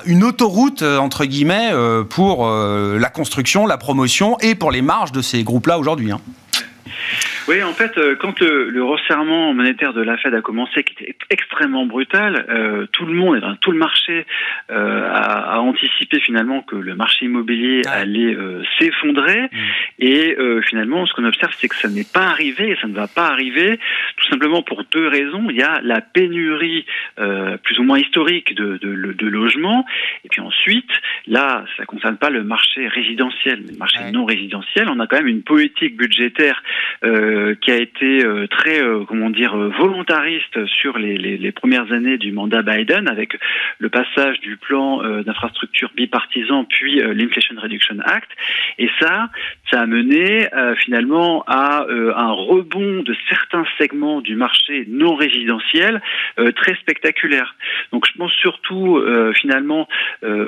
une 0.05 0.23
autoroute, 0.23 0.81
euh, 0.81 0.97
entre 0.97 1.25
guillemets, 1.25 1.69
euh, 1.73 2.03
pour 2.03 2.47
la 2.47 3.09
construction, 3.09 3.65
la 3.65 3.77
promotion 3.77 4.37
et 4.39 4.55
pour 4.55 4.71
les 4.71 4.81
marges 4.81 5.11
de 5.11 5.21
ces 5.21 5.43
groupes-là 5.43 5.77
aujourd'hui. 5.77 6.11
Hein. 6.11 6.19
Oui, 7.47 7.61
en 7.61 7.73
fait, 7.73 7.95
euh, 7.99 8.15
quand 8.15 8.39
le, 8.39 8.83
resserrement 8.83 9.53
monétaire 9.53 9.93
de 9.93 10.01
la 10.01 10.17
Fed 10.17 10.33
a 10.33 10.41
commencé, 10.41 10.83
qui 10.83 10.93
était 10.93 11.15
extrêmement 11.29 11.85
brutal, 11.85 12.45
euh, 12.49 12.87
tout 12.91 13.05
le 13.05 13.13
monde, 13.13 13.41
tout 13.61 13.71
le 13.71 13.77
marché 13.77 14.25
euh, 14.71 15.09
a, 15.11 15.59
anticipé 15.59 16.19
finalement 16.19 16.61
que 16.63 16.75
le 16.75 16.95
marché 16.95 17.25
immobilier 17.25 17.81
allait 17.85 18.35
s'effondrer. 18.79 19.43
Mm. 19.43 19.47
Et 19.99 20.37
finalement, 20.67 21.05
ce 21.05 21.13
qu'on 21.13 21.25
observe, 21.25 21.53
c'est 21.57 21.67
que 21.67 21.75
ça 21.75 21.87
n'est 21.87 22.05
pas 22.11 22.25
arrivé 22.27 22.71
et 22.71 22.75
ça 22.81 22.87
ne 22.87 22.93
va 22.93 23.07
pas 23.07 23.27
arriver, 23.27 23.79
tout 24.17 24.29
simplement 24.29 24.61
pour 24.63 24.83
deux 24.91 25.07
raisons. 25.07 25.47
Il 25.49 25.55
y 25.55 25.63
a 25.63 25.79
la 25.81 26.01
pénurie 26.01 26.85
plus 27.63 27.79
ou 27.79 27.83
moins 27.83 27.99
historique 27.99 28.55
de, 28.55 28.77
de, 28.77 29.13
de, 29.13 29.27
logements. 29.27 29.85
Et 30.23 30.29
puis 30.29 30.41
ensuite, 30.41 30.89
là, 31.27 31.65
ça 31.77 31.83
ne 31.83 31.87
concerne 31.87 32.17
pas 32.17 32.29
le 32.29 32.43
marché 32.43 32.87
résidentiel, 32.87 33.61
mais 33.65 33.73
le 33.73 33.77
marché 33.77 33.99
non 34.11 34.25
résidentiel. 34.25 34.89
On 34.89 34.99
a 34.99 35.07
quand 35.07 35.17
même 35.17 35.27
une 35.27 35.43
politique 35.43 35.95
budgétaire 35.97 36.61
euh, 37.03 37.34
qui 37.61 37.71
a 37.71 37.77
été 37.77 38.25
euh, 38.25 38.47
très, 38.47 38.81
euh, 38.81 39.03
comment 39.07 39.29
dire, 39.29 39.55
volontariste 39.55 40.65
sur 40.67 40.97
les, 40.97 41.51
premières 41.51 41.91
années 41.91 42.17
du 42.17 42.31
mandat 42.31 42.61
Biden, 42.61 43.07
avec 43.07 43.37
le 43.79 43.89
passage 43.89 44.39
du 44.41 44.57
plan 44.57 45.01
d'infrastructure 45.23 45.91
bipartisan 45.95 46.65
puis 46.65 46.99
l'Inflation 46.99 47.55
Reduction 47.57 47.97
Act. 48.03 48.29
Et 48.77 48.89
ça, 48.99 49.29
ça 49.71 49.81
a 49.81 49.85
mené 49.85 50.47
finalement 50.77 51.43
à 51.47 51.85
un 51.87 52.31
rebond 52.31 53.03
de 53.03 53.15
certains 53.29 53.65
segments 53.77 54.21
du 54.21 54.35
marché 54.35 54.85
non 54.87 55.15
résidentiel 55.15 56.01
très 56.55 56.75
spectaculaire. 56.75 57.55
Donc 57.91 58.05
je 58.07 58.17
pense 58.17 58.31
surtout 58.33 59.01
finalement 59.33 59.87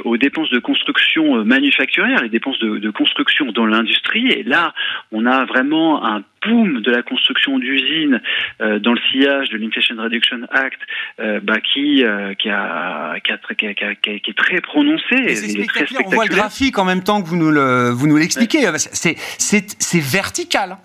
aux 0.03 0.17
dépenses 0.17 0.50
de 0.50 0.60
construction 0.60 1.46
manufacturière, 1.46 2.22
les 2.22 2.29
dépenses 2.29 2.60
de 2.60 2.89
construction 2.89 3.51
dans 3.51 3.65
l'industrie. 3.65 4.27
Et 4.27 4.44
là, 4.44 4.74
on 5.12 5.25
a 5.25 5.46
vraiment 5.46 6.06
un 6.06 6.24
boom 6.48 6.82
de 6.82 6.92
la 6.92 7.04
construction 7.04 7.60
d'usines 7.60 8.22
euh, 8.62 8.80
dans 8.80 8.94
le 8.94 9.00
sillage 9.12 9.50
de 9.50 9.58
l'Inflation 9.58 9.96
Reduction 9.98 10.42
Act 10.51 10.80
euh, 11.20 11.39
bah, 11.42 11.60
qui, 11.60 12.04
euh, 12.04 12.34
qui, 12.36 12.50
a, 12.50 13.16
qui, 13.24 13.32
a, 13.32 13.38
qui, 13.38 13.86
a, 13.86 13.96
qui, 13.96 14.30
est 14.32 14.38
très 14.38 14.62
prononcé. 14.62 15.16
Et, 15.16 15.66
très 15.66 15.86
On 16.06 16.10
voit 16.10 16.25
le 16.25 16.36
graphique 16.36 16.77
en 16.77 16.86
même 16.86 17.04
temps 17.04 17.22
que 17.22 17.27
vous 17.27 17.38
nous 17.38 17.51
le, 17.51 17.92
vous 17.92 18.08
nous 18.08 18.18
l'expliquez. 18.18 18.68
C'est 18.77 20.00
vertical. 20.00 20.77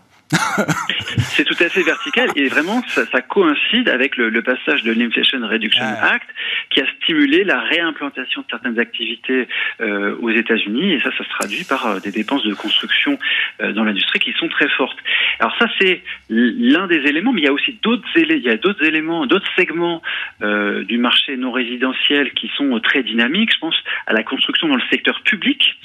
C'est 1.35 1.45
tout 1.45 1.57
à 1.61 1.69
fait 1.69 1.83
vertical 1.83 2.31
et 2.37 2.49
vraiment 2.49 2.83
ça, 2.89 3.05
ça 3.07 3.21
coïncide 3.21 3.89
avec 3.89 4.17
le, 4.17 4.29
le, 4.31 4.43
passage 4.43 4.83
de 4.83 4.93
l'Inflation 4.93 5.47
Reduction 5.47 5.85
Act 5.85 6.29
qui 6.71 6.81
a 6.81 6.87
stimulé 6.97 7.45
la 7.45 7.61
réimplantation 7.61 8.43
de 8.43 8.47
certaines 8.51 8.79
activités 8.79 9.49
euh, 9.81 10.17
aux 10.21 10.31
États-Unis 10.31 10.93
et 10.93 11.01
ça, 11.01 11.11
ça 11.17 11.25
se 11.25 11.29
traduit 11.29 11.65
par 11.65 11.87
euh, 11.87 12.01
des 12.01 12.11
dépenses 12.11 12.45
de 12.45 12.55
construction 12.55 13.19
euh, 13.61 13.73
dans 13.73 13.85
l'industrie 13.85 14.21
qui 14.21 14.33
sont 14.33 14.49
très 14.49 14.69
fortes. 14.71 14.99
Alors 15.39 15.55
ça 15.59 15.67
c'est 15.81 16.03
l'un 16.29 16.87
des 16.87 17.03
éléments, 17.09 17.33
mais 17.33 17.43
il 17.43 17.45
y 17.45 17.49
a 17.49 17.53
aussi 17.53 17.79
d'autres 17.83 18.09
éléments, 18.17 18.41
il 18.43 18.47
y 18.47 18.51
a 18.51 18.57
d'autres 18.57 18.85
éléments, 18.85 19.27
d'autres 19.27 19.51
segments 19.57 20.03
du 20.41 20.99
marché 20.99 21.37
non 21.37 21.53
résidentiel 21.53 22.33
qui 22.33 22.51
sont 22.57 22.79
très 22.81 23.03
dynamiques. 23.03 23.53
Je 23.53 23.59
pense 23.59 23.77
à 24.07 24.13
la 24.13 24.23
construction 24.23 24.69
dans 24.69 24.77
le 24.77 24.83
secteur 24.91 25.21
public, 25.23 25.77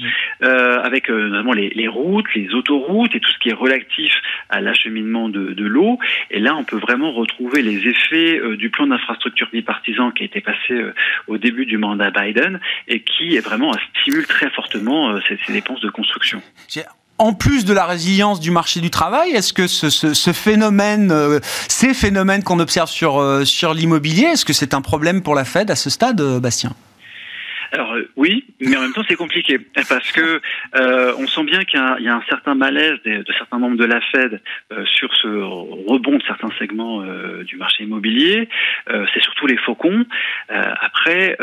avec 0.41 1.09
notamment 1.09 1.53
les, 1.53 1.69
les 1.69 1.87
routes, 1.87 2.33
les 2.35 2.53
autoroutes 2.53 3.13
et 3.15 3.19
tout 3.19 3.31
ce 3.31 3.37
qui 3.39 3.49
est 3.49 3.53
relatif 3.53 4.13
à 4.49 4.61
l'acheminement 4.61 5.29
de, 5.29 5.53
de 5.53 5.65
l'eau. 5.65 5.99
Et 6.31 6.39
là, 6.39 6.55
on 6.55 6.63
peut 6.63 6.77
vraiment 6.77 7.11
retrouver 7.11 7.61
les 7.61 7.87
effets 7.87 8.39
euh, 8.39 8.57
du 8.57 8.69
plan 8.69 8.87
d'infrastructure 8.87 9.47
bipartisan 9.51 10.11
qui 10.11 10.23
a 10.23 10.25
été 10.25 10.41
passé 10.41 10.73
euh, 10.73 10.93
au 11.27 11.37
début 11.37 11.65
du 11.65 11.77
mandat 11.77 12.11
Biden 12.11 12.59
et 12.87 13.01
qui 13.01 13.35
est 13.35 13.41
vraiment 13.41 13.71
stimule 13.91 14.25
très 14.25 14.49
fortement 14.49 15.09
euh, 15.09 15.19
ces, 15.27 15.53
dépenses 15.53 15.81
de 15.81 15.89
construction 15.89 16.41
en 17.19 17.33
plus 17.33 17.65
de 17.65 17.73
la 17.73 17.87
résilience 17.87 18.39
du 18.39 18.51
marché 18.51 18.79
du 18.79 18.91
travail, 18.91 19.31
est-ce 19.31 19.51
que 19.51 19.65
ce 19.65 20.33
phénomène, 20.33 21.11
ces 21.67 21.95
phénomènes 21.95 22.43
qu'on 22.43 22.59
observe 22.59 22.91
sur, 22.91 23.41
sur 23.43 23.73
l'immobilier, 23.73 24.25
est-ce 24.25 24.45
que 24.45 24.53
c'est 24.53 24.75
un 24.75 24.81
problème 24.81 25.23
pour 25.23 25.33
la 25.33 25.43
Fed 25.43 25.71
à 25.71 25.75
ce 25.75 25.89
stade, 25.89 26.21
Bastien? 26.39 26.75
Alors 27.71 27.93
euh, 27.93 28.09
oui, 28.15 28.45
mais 28.61 28.75
en 28.75 28.81
même 28.81 28.93
temps 28.93 29.03
c'est 29.07 29.15
compliqué 29.15 29.59
parce 29.89 30.11
que 30.11 30.41
euh, 30.75 31.13
on 31.17 31.27
sent 31.27 31.43
bien 31.43 31.63
qu'il 31.63 31.79
y, 31.79 32.07
a 32.07 32.15
un 32.15 32.23
certain 32.29 32.55
malaise 32.55 32.97
de, 33.05 33.23
certains 33.37 33.59
membres 33.59 33.77
de 33.77 33.85
la 33.85 34.01
Fed 34.01 34.41
euh, 34.71 34.85
sur 34.85 35.13
ce 35.15 35.27
rebond 35.27 36.17
de 36.17 36.23
certains 36.23 36.49
segments 36.59 37.01
euh, 37.01 37.43
du 37.43 37.57
marché 37.57 37.83
immobilier. 37.83 38.49
Euh, 38.89 39.05
c'est 39.13 39.21
surtout 39.21 39.47
les 39.47 39.57
faucons. 39.57 40.05
après, 40.49 41.37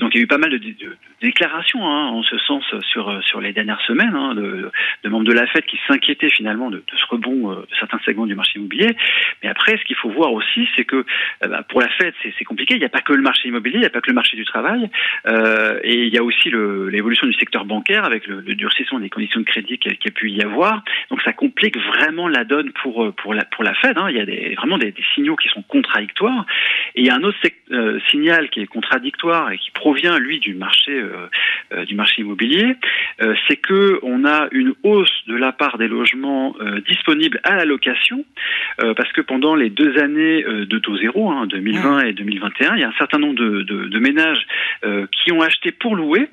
donc 0.00 0.14
il 0.14 0.18
y 0.18 0.20
a 0.20 0.24
eu 0.24 0.26
pas 0.26 0.38
mal 0.38 0.50
de, 0.50 0.96
déclarations 1.20 1.86
hein, 1.86 2.08
en 2.08 2.22
ce 2.22 2.36
sens 2.38 2.64
sur 2.82 3.22
sur 3.22 3.40
les 3.40 3.52
dernières 3.52 3.80
semaines 3.82 4.14
hein, 4.14 4.34
de, 4.34 5.08
membres 5.08 5.24
de 5.24 5.32
la 5.32 5.46
Fed 5.46 5.64
qui 5.66 5.78
s'inquiétaient 5.86 6.30
finalement 6.30 6.70
de, 6.70 6.82
ce 6.88 7.06
rebond 7.08 7.52
de 7.52 7.66
certains 7.78 7.98
segments 8.04 8.26
du 8.26 8.34
marché 8.34 8.58
immobilier. 8.58 8.96
Mais 9.42 9.48
après, 9.48 9.76
ce 9.78 9.84
qu'il 9.84 9.96
faut 9.96 10.10
voir 10.10 10.32
aussi, 10.32 10.68
c'est 10.76 10.84
que 10.84 11.04
bah, 11.40 11.62
pour 11.68 11.80
la 11.80 11.88
Fed, 11.88 12.14
c'est 12.22 12.44
compliqué. 12.44 12.74
Il 12.74 12.80
n'y 12.80 12.84
a 12.84 12.90
pas 12.90 13.00
que 13.00 13.12
le 13.12 13.22
marché 13.22 13.48
immobilier, 13.48 13.76
il 13.76 13.80
n'y 13.80 13.86
a 13.86 13.90
pas 13.90 14.00
que 14.00 14.10
le 14.10 14.14
marché 14.14 14.36
du 14.36 14.44
travail. 14.44 14.90
Euh, 15.26 15.61
euh, 15.62 15.80
et 15.82 16.06
il 16.06 16.14
y 16.14 16.18
a 16.18 16.22
aussi 16.22 16.50
l'évolution 16.50 17.26
du 17.26 17.34
secteur 17.34 17.64
bancaire 17.64 18.04
avec 18.04 18.26
le, 18.26 18.40
le, 18.40 18.54
durcissement 18.54 18.98
des 18.98 19.10
conditions 19.10 19.40
de 19.40 19.44
crédit 19.44 19.78
qui 19.78 19.88
a, 19.88 20.10
pu 20.10 20.30
y 20.30 20.42
avoir. 20.42 20.82
Donc 21.10 21.22
ça 21.22 21.32
complique 21.32 21.76
vraiment 21.78 22.28
la 22.28 22.44
donne 22.44 22.72
pour 22.82 23.04
euh, 23.04 23.12
pour 23.12 23.34
la 23.34 23.44
pour 23.44 23.64
la 23.64 23.74
Fed. 23.74 23.96
Hein. 23.96 24.08
Il 24.10 24.16
y 24.16 24.20
a 24.20 24.26
des, 24.26 24.54
vraiment 24.56 24.78
des, 24.78 24.92
des, 24.92 25.04
signaux 25.14 25.36
qui 25.36 25.48
sont 25.48 25.62
contradictoires. 25.62 26.46
Et 26.94 27.00
il 27.00 27.06
y 27.06 27.10
a 27.10 27.14
un 27.14 27.22
autre 27.22 27.38
euh, 27.70 27.98
signal 28.10 28.50
qui 28.50 28.60
est 28.60 28.66
contradictoire 28.66 29.52
et 29.52 29.58
qui 29.58 29.70
provient 29.70 30.18
lui 30.18 30.40
du 30.40 30.54
marché 30.54 30.92
euh, 30.92 31.84
du 31.84 31.94
marché 31.94 32.20
immobilier, 32.22 32.76
c'est 33.48 33.56
que 33.56 33.98
on 34.02 34.26
a 34.26 34.48
une 34.52 34.74
hausse 34.82 35.12
de 35.26 35.34
la 35.34 35.52
part 35.52 35.78
des 35.78 35.88
logements 35.88 36.54
disponibles 36.86 37.40
à 37.44 37.56
la 37.56 37.64
location 37.64 38.24
parce 38.76 39.10
que 39.12 39.22
pendant 39.22 39.54
les 39.54 39.70
deux 39.70 39.98
années 39.98 40.42
de 40.42 40.78
taux 40.78 40.96
zéro, 40.98 41.30
hein, 41.30 41.46
2020 41.46 42.00
et 42.04 42.12
2021, 42.12 42.76
il 42.76 42.80
y 42.80 42.84
a 42.84 42.88
un 42.88 42.98
certain 42.98 43.18
nombre 43.18 43.36
de, 43.36 43.62
de, 43.62 43.86
de 43.86 43.98
ménages 43.98 44.46
qui 45.12 45.32
ont 45.32 45.40
acheté 45.40 45.51
acheter 45.52 45.72
pour 45.72 45.94
louer. 45.94 46.28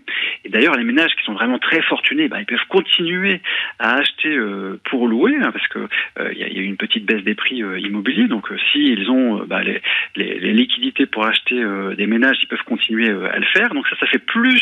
Et 0.45 0.49
d'ailleurs, 0.49 0.75
les 0.75 0.83
ménages 0.83 1.13
qui 1.15 1.23
sont 1.25 1.33
vraiment 1.33 1.59
très 1.59 1.81
fortunés, 1.81 2.27
bah, 2.27 2.39
ils 2.39 2.45
peuvent 2.45 2.57
continuer 2.69 3.41
à 3.77 3.95
acheter 3.95 4.29
euh, 4.29 4.79
pour 4.85 5.07
louer, 5.07 5.35
hein, 5.41 5.51
parce 5.51 5.67
que 5.67 5.79
euh, 6.19 6.31
il 6.31 6.39
y, 6.39 6.43
a 6.43 6.47
eu 6.47 6.65
une 6.65 6.77
petite 6.77 7.05
baisse 7.05 7.23
des 7.23 7.35
prix 7.35 7.61
euh, 7.61 7.79
immobiliers. 7.79 8.27
Donc, 8.27 8.47
s'ils 8.71 9.09
ont 9.09 9.43
bah, 9.45 9.63
les, 9.63 9.81
les, 10.15 10.39
les, 10.39 10.53
liquidités 10.53 11.05
pour 11.05 11.25
acheter 11.25 11.61
des 11.97 12.07
ménages, 12.07 12.37
ils 12.41 12.47
peuvent 12.47 12.63
continuer 12.65 13.09
à 13.09 13.39
le 13.39 13.45
faire. 13.53 13.69
Donc 13.73 13.87
ça, 13.87 13.95
ça 13.99 14.07
fait 14.07 14.19
plus 14.19 14.61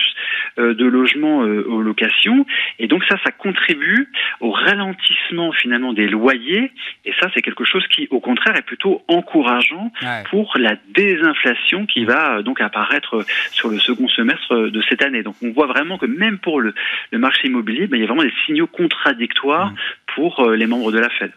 de 0.58 0.86
logements 0.86 1.40
aux 1.40 1.82
locations. 1.82 2.46
Et 2.80 2.88
donc 2.88 3.04
ça, 3.06 3.18
ça 3.24 3.32
contribue 3.32 4.10
au 4.40 4.52
ralentissement 4.52 5.52
finalement 5.52 5.94
des 5.94 6.08
loyers. 6.08 6.72
Et 7.06 7.14
ça, 7.20 7.30
c'est 7.34 7.42
quelque 7.42 7.66
chose 7.66 7.86
qui, 7.88 8.08
au 8.12 8.20
contraire, 8.20 8.56
est 8.56 8.66
plutôt 8.66 9.04
encourageant 9.08 9.92
pour 10.30 10.56
la 10.58 10.76
désinflation 10.90 11.86
qui 11.86 12.06
va 12.06 12.42
donc 12.42 12.62
apparaître 12.62 13.26
sur 13.52 13.70
le 13.70 13.80
second 13.80 14.08
semestre 14.08 14.47
de 14.56 14.82
cette 14.90 15.02
année. 15.02 15.24
Donc 15.24 15.36
on 15.44 15.52
voit 15.52 15.68
vraiment 15.68 15.98
que 15.98 16.06
même 16.06 16.38
pour 16.40 16.62
le, 16.62 16.74
marché 17.14 17.48
immobilier, 17.48 17.88
ben, 17.88 17.98
il 17.98 18.02
y 18.02 18.04
a 18.04 18.08
vraiment 18.08 18.24
des 18.24 18.34
signaux 18.46 18.68
contradictoires 18.68 19.72
mmh. 19.72 19.76
pour 20.16 20.40
euh, 20.42 20.56
les 20.56 20.68
membres 20.68 20.92
de 20.92 21.00
la 21.00 21.10
Fed. 21.10 21.32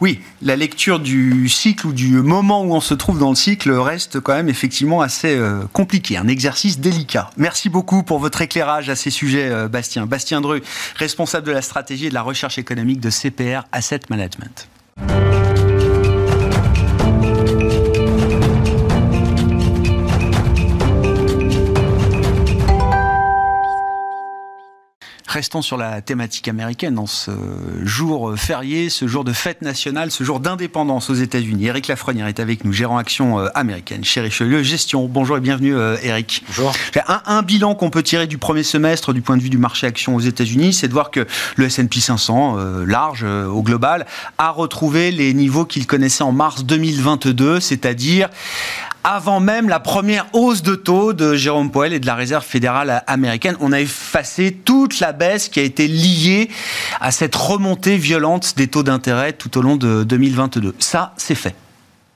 Oui, 0.00 0.20
la 0.42 0.56
lecture 0.56 1.00
du 1.00 1.48
cycle 1.48 1.86
ou 1.86 1.92
du 1.92 2.16
moment 2.22 2.62
où 2.62 2.74
on 2.74 2.80
se 2.80 2.94
trouve 2.94 3.18
dans 3.18 3.30
le 3.30 3.34
cycle 3.34 3.70
reste 3.72 4.20
quand 4.20 4.34
même 4.34 4.48
effectivement 4.48 5.00
assez 5.00 5.36
euh, 5.36 5.60
compliqué, 5.72 6.16
un 6.16 6.28
exercice 6.28 6.80
délicat. 6.80 7.30
Merci 7.36 7.68
beaucoup 7.68 8.02
pour 8.02 8.18
votre 8.18 8.42
éclairage 8.42 8.90
à 8.90 8.96
ces 8.96 9.10
sujets, 9.10 9.50
Bastien. 9.68 10.06
Bastien 10.06 10.40
Dreux, 10.40 10.60
responsable 10.96 11.46
de 11.46 11.52
la 11.52 11.62
stratégie 11.62 12.06
et 12.06 12.08
de 12.10 12.14
la 12.14 12.22
recherche 12.22 12.58
économique 12.58 13.00
de 13.00 13.10
CPR 13.10 13.62
Asset 13.72 14.00
Management. 14.10 14.68
Restons 25.28 25.62
sur 25.62 25.76
la 25.76 26.00
thématique 26.00 26.48
américaine 26.48 26.94
dans 26.94 27.06
ce 27.06 27.30
jour 27.82 28.34
férié, 28.36 28.90
ce 28.90 29.06
jour 29.06 29.24
de 29.24 29.32
fête 29.32 29.62
nationale, 29.62 30.10
ce 30.10 30.24
jour 30.24 30.40
d'indépendance 30.40 31.10
aux 31.10 31.14
États-Unis. 31.14 31.66
Éric 31.66 31.88
Lafrenière 31.88 32.26
est 32.26 32.40
avec 32.40 32.64
nous, 32.64 32.72
gérant 32.72 32.98
action 32.98 33.40
euh, 33.40 33.48
américaine 33.54 34.04
chez 34.04 34.20
Richelieu 34.20 34.62
Gestion. 34.62 35.06
Bonjour 35.06 35.36
et 35.36 35.40
bienvenue, 35.40 35.74
Éric. 36.02 36.42
Euh, 36.42 36.46
Bonjour. 36.48 36.72
Un, 37.08 37.22
un, 37.26 37.42
bilan 37.42 37.74
qu'on 37.74 37.90
peut 37.90 38.02
tirer 38.02 38.26
du 38.26 38.38
premier 38.38 38.62
semestre 38.62 39.12
du 39.12 39.20
point 39.20 39.36
de 39.36 39.42
vue 39.42 39.50
du 39.50 39.58
marché 39.58 39.86
action 39.86 40.14
aux 40.14 40.20
États-Unis, 40.20 40.72
c'est 40.72 40.88
de 40.88 40.92
voir 40.92 41.10
que 41.10 41.26
le 41.56 41.66
S&P 41.66 42.00
500, 42.00 42.56
euh, 42.58 42.84
large 42.86 43.22
euh, 43.24 43.46
au 43.46 43.62
global, 43.62 44.06
a 44.38 44.50
retrouvé 44.50 45.10
les 45.10 45.34
niveaux 45.34 45.64
qu'il 45.64 45.86
connaissait 45.86 46.24
en 46.24 46.32
mars 46.32 46.64
2022, 46.64 47.60
c'est-à-dire 47.60 48.28
avant 49.04 49.38
même 49.38 49.68
la 49.68 49.78
première 49.78 50.26
hausse 50.32 50.62
de 50.62 50.74
taux 50.74 51.12
de 51.12 51.36
Jérôme 51.36 51.70
Powell 51.70 51.92
et 51.92 52.00
de 52.00 52.06
la 52.06 52.16
Réserve 52.16 52.44
fédérale 52.44 53.04
américaine. 53.06 53.56
On 53.60 53.70
a 53.70 53.80
effacé 53.80 54.50
toute 54.64 54.98
la 54.98 55.12
baisse 55.16 55.48
qui 55.48 55.60
a 55.60 55.62
été 55.62 55.88
liée 55.88 56.48
à 57.00 57.10
cette 57.10 57.34
remontée 57.34 57.96
violente 57.96 58.54
des 58.56 58.68
taux 58.68 58.82
d'intérêt 58.82 59.32
tout 59.32 59.58
au 59.58 59.62
long 59.62 59.76
de 59.76 60.04
2022. 60.04 60.74
Ça, 60.78 61.12
c'est 61.16 61.34
fait. 61.34 61.54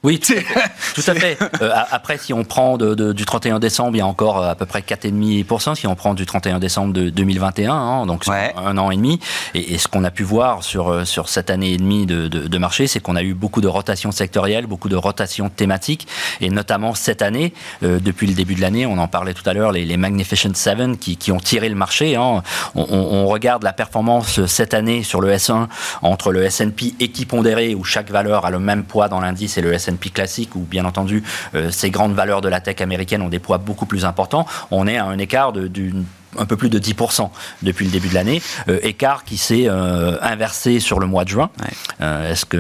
Oui, 0.03 0.19
tout, 0.19 0.33
tout 0.95 1.03
à 1.07 1.15
fait. 1.15 1.37
Euh, 1.61 1.73
après, 1.91 2.17
si 2.17 2.33
on 2.33 2.45
prend 2.45 2.79
de, 2.79 2.95
de, 2.95 3.13
du 3.13 3.27
31 3.27 3.59
décembre, 3.59 3.97
il 3.97 3.99
y 3.99 4.03
a 4.03 4.07
encore 4.07 4.43
euh, 4.43 4.51
à 4.51 4.55
peu 4.55 4.65
près 4.65 4.81
4,5%. 4.81 5.75
Si 5.75 5.87
on 5.87 5.95
prend 5.95 6.15
du 6.15 6.25
31 6.25 6.59
décembre 6.59 6.95
de 6.95 7.11
2021, 7.11 7.75
hein, 7.75 8.07
donc 8.07 8.25
ouais. 8.27 8.55
un 8.57 8.79
an 8.79 8.91
et 8.91 8.97
demi. 8.97 9.21
Et, 9.55 9.75
et 9.75 9.79
ce 9.79 9.89
qu'on 9.89 10.03
a 10.05 10.11
pu 10.11 10.23
voir 10.23 10.65
sur, 10.65 10.89
euh, 10.89 11.05
sur 11.05 11.29
cette 11.29 11.51
année 11.51 11.73
et 11.73 11.77
demie 11.77 12.07
de, 12.07 12.29
de, 12.29 12.49
de 12.49 12.59
marché, 12.59 12.87
c'est 12.87 13.01
qu'on 13.01 13.15
a 13.15 13.23
eu 13.23 13.35
beaucoup 13.35 13.61
de 13.61 13.69
rotations 13.69 14.11
sectorielles, 14.11 14.67
beaucoup 14.67 14.89
de 14.89 14.97
rotations 14.97 15.51
thématiques. 15.51 16.09
Et 16.41 16.49
notamment 16.49 16.95
cette 16.95 17.21
année, 17.21 17.53
euh, 17.83 18.01
depuis 18.01 18.27
le 18.27 18.33
début 18.33 18.55
de 18.55 18.63
l'année, 18.63 18.87
on 18.87 18.97
en 18.97 19.09
parlait 19.09 19.35
tout 19.35 19.49
à 19.49 19.53
l'heure, 19.53 19.73
les, 19.73 19.85
les, 19.85 19.99
Magnificent 19.99 20.55
Seven 20.55 20.97
qui, 20.97 21.19
qui, 21.19 21.31
ont 21.31 21.41
tiré 21.41 21.69
le 21.69 21.75
marché. 21.75 22.17
Hein. 22.17 22.43
On, 22.75 22.87
on, 22.89 22.99
on, 22.99 23.27
regarde 23.27 23.63
la 23.63 23.75
performance 23.75 24.47
cette 24.47 24.73
année 24.73 25.03
sur 25.03 25.21
le 25.21 25.31
S1 25.31 25.69
entre 26.01 26.33
le 26.33 26.43
S&P 26.45 26.95
équipondéré, 27.01 27.75
où 27.75 27.85
chaque 27.85 28.11
valeur 28.11 28.47
a 28.47 28.51
le 28.51 28.59
même 28.59 28.85
poids 28.85 29.09
dans 29.09 29.21
l'indice, 29.21 29.59
et 29.59 29.61
le 29.61 29.75
S&P 29.75 29.90
S&P 29.91 30.11
classique 30.11 30.57
où 30.57 30.61
bien 30.61 30.85
entendu 30.85 31.23
euh, 31.55 31.71
ces 31.71 31.91
grandes 31.91 32.15
valeurs 32.15 32.41
de 32.41 32.49
la 32.49 32.61
tech 32.61 32.81
américaine 32.81 33.23
ont 33.23 33.29
des 33.29 33.39
poids 33.39 33.59
beaucoup 33.59 33.87
plus 33.87 34.05
importants, 34.05 34.47
on 34.71 34.87
est 34.87 34.97
à 34.97 35.05
un 35.05 35.19
écart 35.19 35.53
d'une 35.53 36.05
un 36.39 36.47
peu 36.47 36.57
plus 36.57 36.71
de 36.71 36.79
10% 36.79 37.29
depuis 37.63 37.85
le 37.85 37.91
début 37.91 38.09
de 38.09 38.15
l'année, 38.15 38.43
euh, 38.69 38.79
écart 38.83 39.25
qui 39.25 39.37
s'est 39.37 39.65
euh, 39.67 40.17
inversé 40.23 40.81
sur 40.81 41.01
le 41.01 41.07
mois 41.07 41.25
de 41.25 41.31
juin. 41.31 41.51
Ouais. 41.61 41.69
Euh, 42.01 42.33
Est-ce 42.33 42.45
que 42.45 42.57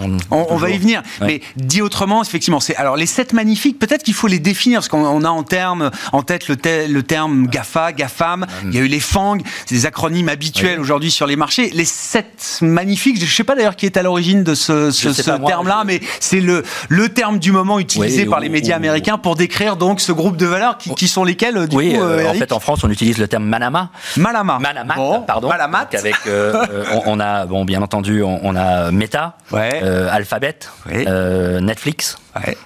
on, 0.00 0.18
on, 0.30 0.46
on, 0.50 0.56
va 0.56 0.70
y 0.70 0.78
venir, 0.78 1.02
ouais. 1.20 1.26
mais 1.26 1.40
dit 1.56 1.82
autrement, 1.82 2.22
effectivement, 2.22 2.60
c'est 2.60 2.76
alors 2.76 2.96
les 2.96 3.06
sept 3.06 3.32
magnifiques. 3.32 3.78
Peut-être 3.78 4.02
qu'il 4.02 4.14
faut 4.14 4.28
les 4.28 4.38
définir 4.38 4.78
parce 4.78 4.88
qu'on 4.88 5.24
a 5.24 5.28
en 5.28 5.42
terme 5.42 5.90
en 6.12 6.22
tête 6.22 6.48
le, 6.48 6.56
te, 6.56 6.88
le 6.88 7.02
terme 7.02 7.48
Gafa, 7.48 7.92
Gafam. 7.92 8.46
Il 8.64 8.74
y 8.74 8.78
a 8.78 8.82
eu 8.82 8.88
les 8.88 9.00
FANG, 9.00 9.42
c'est 9.66 9.74
des 9.74 9.86
acronymes 9.86 10.28
habituels 10.28 10.76
ouais. 10.76 10.82
aujourd'hui 10.82 11.10
sur 11.10 11.26
les 11.26 11.36
marchés. 11.36 11.70
Les 11.74 11.84
sept 11.84 12.58
magnifiques, 12.62 13.18
je 13.18 13.24
ne 13.24 13.28
sais 13.30 13.44
pas 13.44 13.54
d'ailleurs 13.54 13.76
qui 13.76 13.86
est 13.86 13.96
à 13.96 14.02
l'origine 14.02 14.44
de 14.44 14.54
ce, 14.54 14.90
ce, 14.90 15.12
ce 15.12 15.22
terme-là, 15.22 15.82
mais 15.84 16.00
c'est 16.20 16.40
le 16.40 16.62
le 16.88 17.08
terme 17.08 17.38
du 17.38 17.52
moment 17.52 17.78
utilisé 17.78 18.26
par 18.26 18.40
les 18.40 18.48
médias 18.48 18.76
américains 18.76 19.18
pour 19.18 19.34
décrire 19.34 19.76
donc 19.76 20.00
ce 20.00 20.12
groupe 20.12 20.36
de 20.36 20.46
valeurs 20.46 20.78
qui, 20.78 20.94
qui 20.94 21.08
sont 21.08 21.24
lesquelles 21.24 21.66
du 21.66 21.76
oui, 21.76 21.94
coup, 21.94 22.02
en 22.02 22.34
fait, 22.34 22.52
en 22.52 22.60
France, 22.60 22.84
on 22.84 22.91
utilise 22.92 23.18
le 23.18 23.28
terme 23.28 23.44
Manama. 23.44 23.90
Malama. 24.16 24.58
Manamat, 24.58 24.94
bon, 24.94 25.22
pardon. 25.22 25.48
Malamat. 25.48 25.88
avec, 25.92 26.14
euh, 26.26 26.84
on, 26.92 27.02
on, 27.06 27.20
a, 27.20 27.46
bon, 27.46 27.64
bien 27.64 27.82
entendu, 27.82 28.22
on, 28.22 28.40
on 28.42 28.54
a 28.56 28.90
Meta, 28.90 29.34
ouais. 29.50 29.80
euh, 29.82 30.08
Alphabet, 30.10 30.58
euh, 30.90 31.60
Netflix, 31.60 32.18
ouais. 32.36 32.56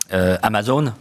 Amazon, 0.42 0.92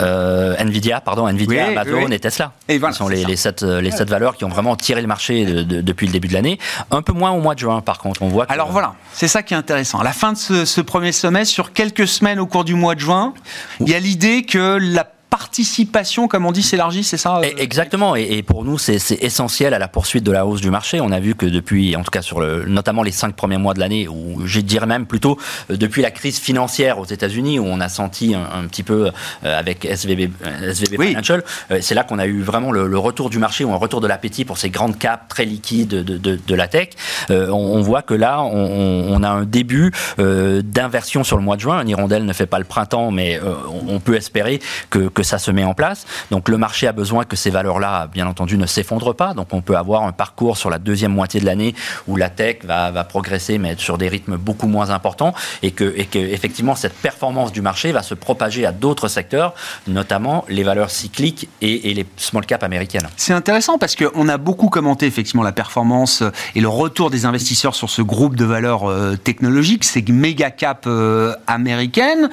Nvidia, 0.00 1.00
pardon, 1.00 1.26
Nvidia, 1.28 1.66
oui, 1.68 1.76
Amazon 1.76 2.04
oui. 2.06 2.14
et 2.14 2.18
Tesla. 2.18 2.52
Et 2.68 2.78
voilà, 2.78 2.92
Ce 2.92 2.98
sont 2.98 3.08
les, 3.08 3.24
les, 3.24 3.36
sept, 3.36 3.62
les 3.62 3.90
sept 3.90 4.10
valeurs 4.10 4.36
qui 4.36 4.44
ont 4.44 4.48
vraiment 4.48 4.76
tiré 4.76 5.00
le 5.00 5.06
marché 5.06 5.44
de, 5.46 5.62
de, 5.62 5.80
depuis 5.80 6.06
le 6.06 6.12
début 6.12 6.28
de 6.28 6.34
l'année. 6.34 6.58
Un 6.90 7.02
peu 7.02 7.12
moins 7.12 7.30
au 7.30 7.40
mois 7.40 7.54
de 7.54 7.60
juin, 7.60 7.80
par 7.80 7.98
contre. 7.98 8.22
On 8.22 8.28
voit. 8.28 8.46
Que... 8.46 8.52
Alors 8.52 8.70
voilà, 8.72 8.94
c'est 9.12 9.28
ça 9.28 9.42
qui 9.42 9.54
est 9.54 9.56
intéressant. 9.56 10.00
À 10.00 10.04
la 10.04 10.12
fin 10.12 10.32
de 10.32 10.38
ce, 10.38 10.64
ce 10.64 10.80
premier 10.80 11.12
semestre, 11.12 11.52
sur 11.52 11.72
quelques 11.72 12.08
semaines 12.08 12.38
au 12.40 12.46
cours 12.46 12.64
du 12.64 12.74
mois 12.74 12.94
de 12.94 13.00
juin, 13.00 13.34
il 13.80 13.88
y 13.88 13.94
a 13.94 14.00
l'idée 14.00 14.44
que 14.44 14.78
la 14.80 15.04
participation, 15.36 16.28
comme 16.28 16.46
on 16.46 16.52
dit, 16.52 16.62
s'élargit, 16.62 17.02
c'est 17.02 17.16
ça 17.16 17.38
euh... 17.38 17.50
Exactement. 17.58 18.14
Et, 18.14 18.44
pour 18.44 18.64
nous, 18.64 18.78
c'est 18.78 19.00
essentiel 19.20 19.74
à 19.74 19.80
la 19.80 19.88
poursuite 19.88 20.22
de 20.22 20.30
la 20.30 20.46
hausse 20.46 20.60
du 20.60 20.70
marché. 20.70 21.00
On 21.00 21.10
a 21.10 21.18
vu 21.18 21.34
que 21.34 21.44
depuis, 21.44 21.96
en 21.96 22.04
tout 22.04 22.12
cas 22.12 22.22
sur 22.22 22.38
le, 22.40 22.64
notamment 22.66 23.02
les 23.02 23.10
cinq 23.10 23.34
premiers 23.34 23.58
mois 23.58 23.74
de 23.74 23.80
l'année, 23.80 24.06
ou 24.06 24.42
je 24.46 24.60
dirais 24.60 24.86
même 24.86 25.06
plutôt 25.06 25.36
euh, 25.72 25.76
depuis 25.76 26.02
la 26.02 26.12
crise 26.12 26.38
financière 26.38 27.00
aux 27.00 27.04
États-Unis, 27.04 27.58
où 27.58 27.64
on 27.66 27.80
a 27.80 27.88
senti 27.88 28.36
un, 28.36 28.42
un 28.42 28.68
petit 28.68 28.84
peu 28.84 29.10
euh, 29.44 29.58
avec 29.58 29.84
SVB, 29.84 30.30
SVB 30.62 30.96
oui. 31.00 31.08
Financial, 31.08 31.42
euh, 31.72 31.78
c'est 31.80 31.96
là 31.96 32.04
qu'on 32.04 32.20
a 32.20 32.26
eu 32.26 32.40
vraiment 32.42 32.70
le, 32.70 32.86
le, 32.86 32.98
retour 32.98 33.28
du 33.28 33.38
marché 33.38 33.64
ou 33.64 33.72
un 33.72 33.76
retour 33.76 34.00
de 34.00 34.06
l'appétit 34.06 34.44
pour 34.44 34.58
ces 34.58 34.70
grandes 34.70 34.98
capes 34.98 35.26
très 35.26 35.46
liquides 35.46 35.88
de, 35.88 36.16
de, 36.16 36.38
de 36.46 36.54
la 36.54 36.68
tech. 36.68 36.90
Euh, 37.30 37.48
On, 37.48 37.78
on, 37.78 37.82
voit 37.82 38.02
que 38.02 38.14
là, 38.14 38.40
on, 38.40 39.06
on, 39.10 39.22
a 39.24 39.28
un 39.28 39.44
début 39.44 39.90
euh, 40.20 40.62
d'inversion 40.62 41.24
sur 41.24 41.36
le 41.36 41.42
mois 41.42 41.56
de 41.56 41.60
juin. 41.60 41.78
Un 41.78 41.86
hirondelle 41.88 42.24
ne 42.24 42.32
fait 42.32 42.46
pas 42.46 42.60
le 42.60 42.64
printemps, 42.64 43.10
mais 43.10 43.40
on, 43.88 43.98
peut 43.98 44.14
espérer 44.14 44.60
que, 44.90 45.08
que 45.08 45.23
ça 45.24 45.38
se 45.38 45.50
met 45.50 45.64
en 45.64 45.74
place. 45.74 46.06
Donc 46.30 46.48
le 46.48 46.56
marché 46.56 46.86
a 46.86 46.92
besoin 46.92 47.24
que 47.24 47.36
ces 47.36 47.50
valeurs-là, 47.50 48.08
bien 48.12 48.26
entendu, 48.26 48.56
ne 48.56 48.66
s'effondrent 48.66 49.14
pas. 49.14 49.34
Donc 49.34 49.48
on 49.52 49.60
peut 49.60 49.76
avoir 49.76 50.04
un 50.04 50.12
parcours 50.12 50.56
sur 50.56 50.70
la 50.70 50.78
deuxième 50.78 51.12
moitié 51.12 51.40
de 51.40 51.46
l'année 51.46 51.74
où 52.06 52.16
la 52.16 52.30
tech 52.30 52.58
va, 52.64 52.92
progresser, 53.04 53.58
mais 53.58 53.76
sur 53.76 53.98
des 53.98 54.08
rythmes 54.08 54.36
beaucoup 54.36 54.66
moins 54.66 54.90
importants, 54.90 55.34
et 55.62 55.70
que, 55.72 55.94
effectivement 56.14 56.74
cette 56.74 56.94
performance 56.94 57.52
du 57.52 57.60
marché 57.60 57.92
va 57.92 58.02
se 58.02 58.14
propager 58.14 58.66
à 58.66 58.72
d'autres 58.72 59.08
secteurs, 59.08 59.54
notamment 59.86 60.44
les 60.48 60.62
valeurs 60.62 60.90
cycliques 60.90 61.48
et, 61.60 61.90
et 61.90 61.94
les 61.94 62.06
small 62.16 62.46
cap 62.46 62.62
américaines. 62.62 63.08
C'est 63.16 63.32
intéressant 63.32 63.78
parce 63.78 63.96
qu'on 63.96 64.28
a 64.28 64.38
beaucoup 64.38 64.68
commenté 64.68 65.06
effectivement 65.06 65.42
la 65.42 65.52
performance 65.52 66.22
et 66.54 66.60
le 66.60 66.68
retour 66.68 67.10
des 67.10 67.26
investisseurs 67.26 67.74
sur 67.74 67.90
ce 67.90 68.02
groupe 68.02 68.36
de 68.36 68.44
valeurs 68.44 68.88
euh, 68.88 69.16
technologiques, 69.16 69.84
ces 69.84 70.02
méga 70.14 70.50
cap 70.50 70.84
euh, 70.86 71.34
américaines, 71.46 72.30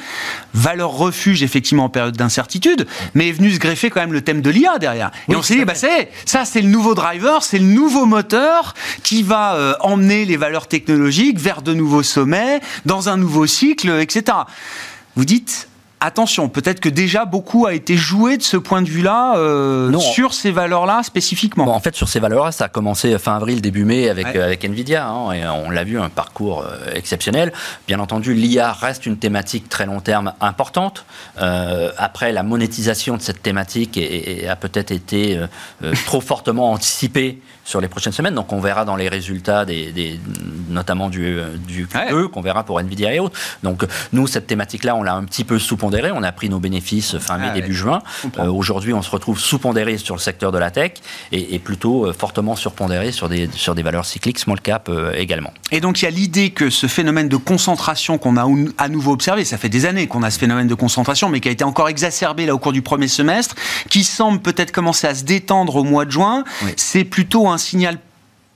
valeurs 0.54 0.92
refuge 0.92 1.44
effectivement 1.44 1.86
en 1.86 1.90
période 1.90 2.16
d'incertitude 2.16 2.81
mais 3.14 3.30
est 3.30 3.34
venu 3.34 3.52
se 3.52 3.60
greffer 3.60 3.90
quand 3.90 4.02
même 4.02 4.14
le 4.14 4.22
thème 4.22 4.42
de 4.42 4.50
l'IA 4.50 4.78
derrière. 4.80 5.12
Et 5.28 5.32
oui, 5.32 5.36
on 5.38 5.42
s'est 5.42 5.56
dit, 5.56 5.66
bah, 5.66 5.76
c'est, 5.76 6.10
ça 6.26 6.46
c'est 6.46 6.62
le 6.62 6.70
nouveau 6.70 6.94
driver, 6.94 7.44
c'est 7.44 7.60
le 7.60 7.66
nouveau 7.66 8.06
moteur 8.06 8.74
qui 9.04 9.24
va 9.24 9.56
euh, 9.56 9.74
emmener 9.82 10.26
les 10.26 10.38
valeurs 10.38 10.68
technologiques 10.68 11.40
vers 11.40 11.62
de 11.62 11.74
nouveaux 11.74 12.04
sommets, 12.04 12.62
dans 12.86 13.10
un 13.10 13.18
nouveau 13.18 13.46
cycle, 13.46 13.90
etc. 14.00 14.38
Vous 15.16 15.26
dites, 15.26 15.68
attention, 16.02 16.50
peut-être 16.50 16.80
que 16.80 16.90
déjà 16.90 17.26
beaucoup 17.26 17.68
a 17.68 17.74
été 17.74 17.96
joué 17.96 18.38
de 18.38 18.42
ce 18.42 18.58
point 18.58 18.82
de 18.82 18.90
vue-là 18.90 19.38
euh, 19.38 19.98
sur 20.00 20.34
ces 20.34 20.52
valeurs-là 20.52 21.04
spécifiquement. 21.04 21.66
Bon, 21.66 21.72
en 21.72 21.80
fait, 21.80 21.96
sur 21.96 22.10
ces 22.10 22.20
valeurs-là, 22.20 22.52
ça 22.52 22.66
a 22.66 22.70
commencé 22.70 23.18
fin 23.20 23.36
avril, 23.36 23.62
début 23.62 23.86
mai 23.86 24.10
avec, 24.10 24.26
ouais. 24.26 24.38
euh, 24.38 24.46
avec 24.46 24.66
Nvidia. 24.66 25.08
Hein, 25.08 25.32
et 25.32 25.46
on 25.48 25.70
l'a 25.70 25.84
vu, 25.84 26.00
un 26.00 26.10
parcours 26.10 26.66
euh, 26.66 26.94
exceptionnel. 26.96 27.54
Bien 27.88 28.00
entendu, 28.00 28.34
l'IA 28.34 28.74
reste 28.74 29.06
une 29.06 29.18
thématique 29.18 29.70
très 29.70 29.86
long 29.86 30.02
terme 30.02 30.34
importante. 30.42 31.06
Euh, 31.40 31.92
après, 31.98 32.32
la 32.32 32.44
monétisation 32.44 33.16
de 33.16 33.22
cette 33.22 33.42
thématique 33.44 33.98
est, 33.98 34.44
est, 34.44 34.48
a 34.48 34.56
peut-être 34.56 34.92
été 34.92 35.38
euh, 35.38 35.94
trop 36.06 36.22
fortement 36.22 36.72
anticipée 36.72 37.40
sur 37.64 37.80
les 37.80 37.88
prochaines 37.88 38.14
semaines. 38.14 38.34
Donc, 38.34 38.52
on 38.54 38.60
verra 38.60 38.86
dans 38.86 38.96
les 38.96 39.08
résultats, 39.08 39.66
des, 39.66 39.92
des 39.92 40.20
notamment 40.70 41.10
du, 41.10 41.40
du 41.68 41.88
QE, 41.88 42.14
ouais. 42.14 42.30
qu'on 42.30 42.42
verra 42.42 42.64
pour 42.64 42.80
Nvidia 42.80 43.14
et 43.14 43.20
autres. 43.20 43.40
Donc, 43.62 43.86
nous, 44.14 44.26
cette 44.26 44.48
thématique-là, 44.48 44.96
on 44.96 45.04
l'a 45.04 45.14
un 45.14 45.24
petit 45.26 45.44
peu 45.44 45.60
sous 45.60 45.78
on 46.14 46.24
a 46.24 46.32
pris 46.32 46.50
nos 46.50 46.60
bénéfices 46.60 47.18
fin 47.18 47.38
mai, 47.38 47.48
ah, 47.50 47.54
début 47.54 47.70
ouais. 47.70 47.74
juin. 47.74 48.02
Euh, 48.40 48.48
Aujourd'hui, 48.48 48.94
on 48.94 49.02
se 49.02 49.10
retrouve 49.10 49.40
sous-pondéré 49.40 49.98
sur 49.98 50.16
le 50.16 50.20
secteur 50.22 50.52
de 50.52 50.58
la 50.58 50.72
tech 50.72 50.94
et, 51.32 51.56
et 51.56 51.60
plutôt 51.60 52.06
euh, 52.06 52.14
fortement 52.14 52.56
surpondéré 52.56 53.12
sur 53.12 53.30
des, 53.30 53.50
sur 53.54 53.76
des 53.76 53.84
valeurs 53.84 54.06
cycliques 54.06 54.40
small 54.40 54.62
cap 54.62 54.90
euh, 54.90 55.14
également. 55.14 55.54
Et 55.72 55.80
donc, 55.80 56.02
il 56.02 56.06
y 56.06 56.08
a 56.08 56.12
l'idée 56.12 56.52
que 56.52 56.70
ce 56.70 56.88
phénomène 56.88 57.30
de 57.30 57.38
concentration 57.38 58.18
qu'on 58.18 58.38
a 58.38 58.48
à 58.78 58.90
nouveau 58.90 59.12
observé, 59.12 59.46
ça 59.46 59.58
fait 59.58 59.70
des 59.70 59.86
années 59.86 60.08
qu'on 60.08 60.24
a 60.24 60.32
ce 60.32 60.40
phénomène 60.40 60.68
de 60.68 60.76
concentration, 60.76 61.30
mais 61.30 61.40
qui 61.40 61.50
a 61.50 61.52
été 61.52 61.64
encore 61.64 61.90
exacerbé 61.90 62.46
là 62.46 62.54
au 62.54 62.60
cours 62.60 62.74
du 62.74 62.82
premier 62.82 63.08
semestre, 63.08 63.56
qui 63.90 64.04
semble 64.04 64.40
peut-être 64.40 64.72
commencer 64.72 65.08
à 65.08 65.16
se 65.16 65.24
détendre 65.24 65.76
au 65.76 65.84
mois 65.84 66.06
de 66.06 66.12
juin, 66.12 66.44
oui. 66.64 66.72
c'est 66.78 67.04
plutôt 67.04 67.48
un 67.48 67.58
signal 67.58 67.98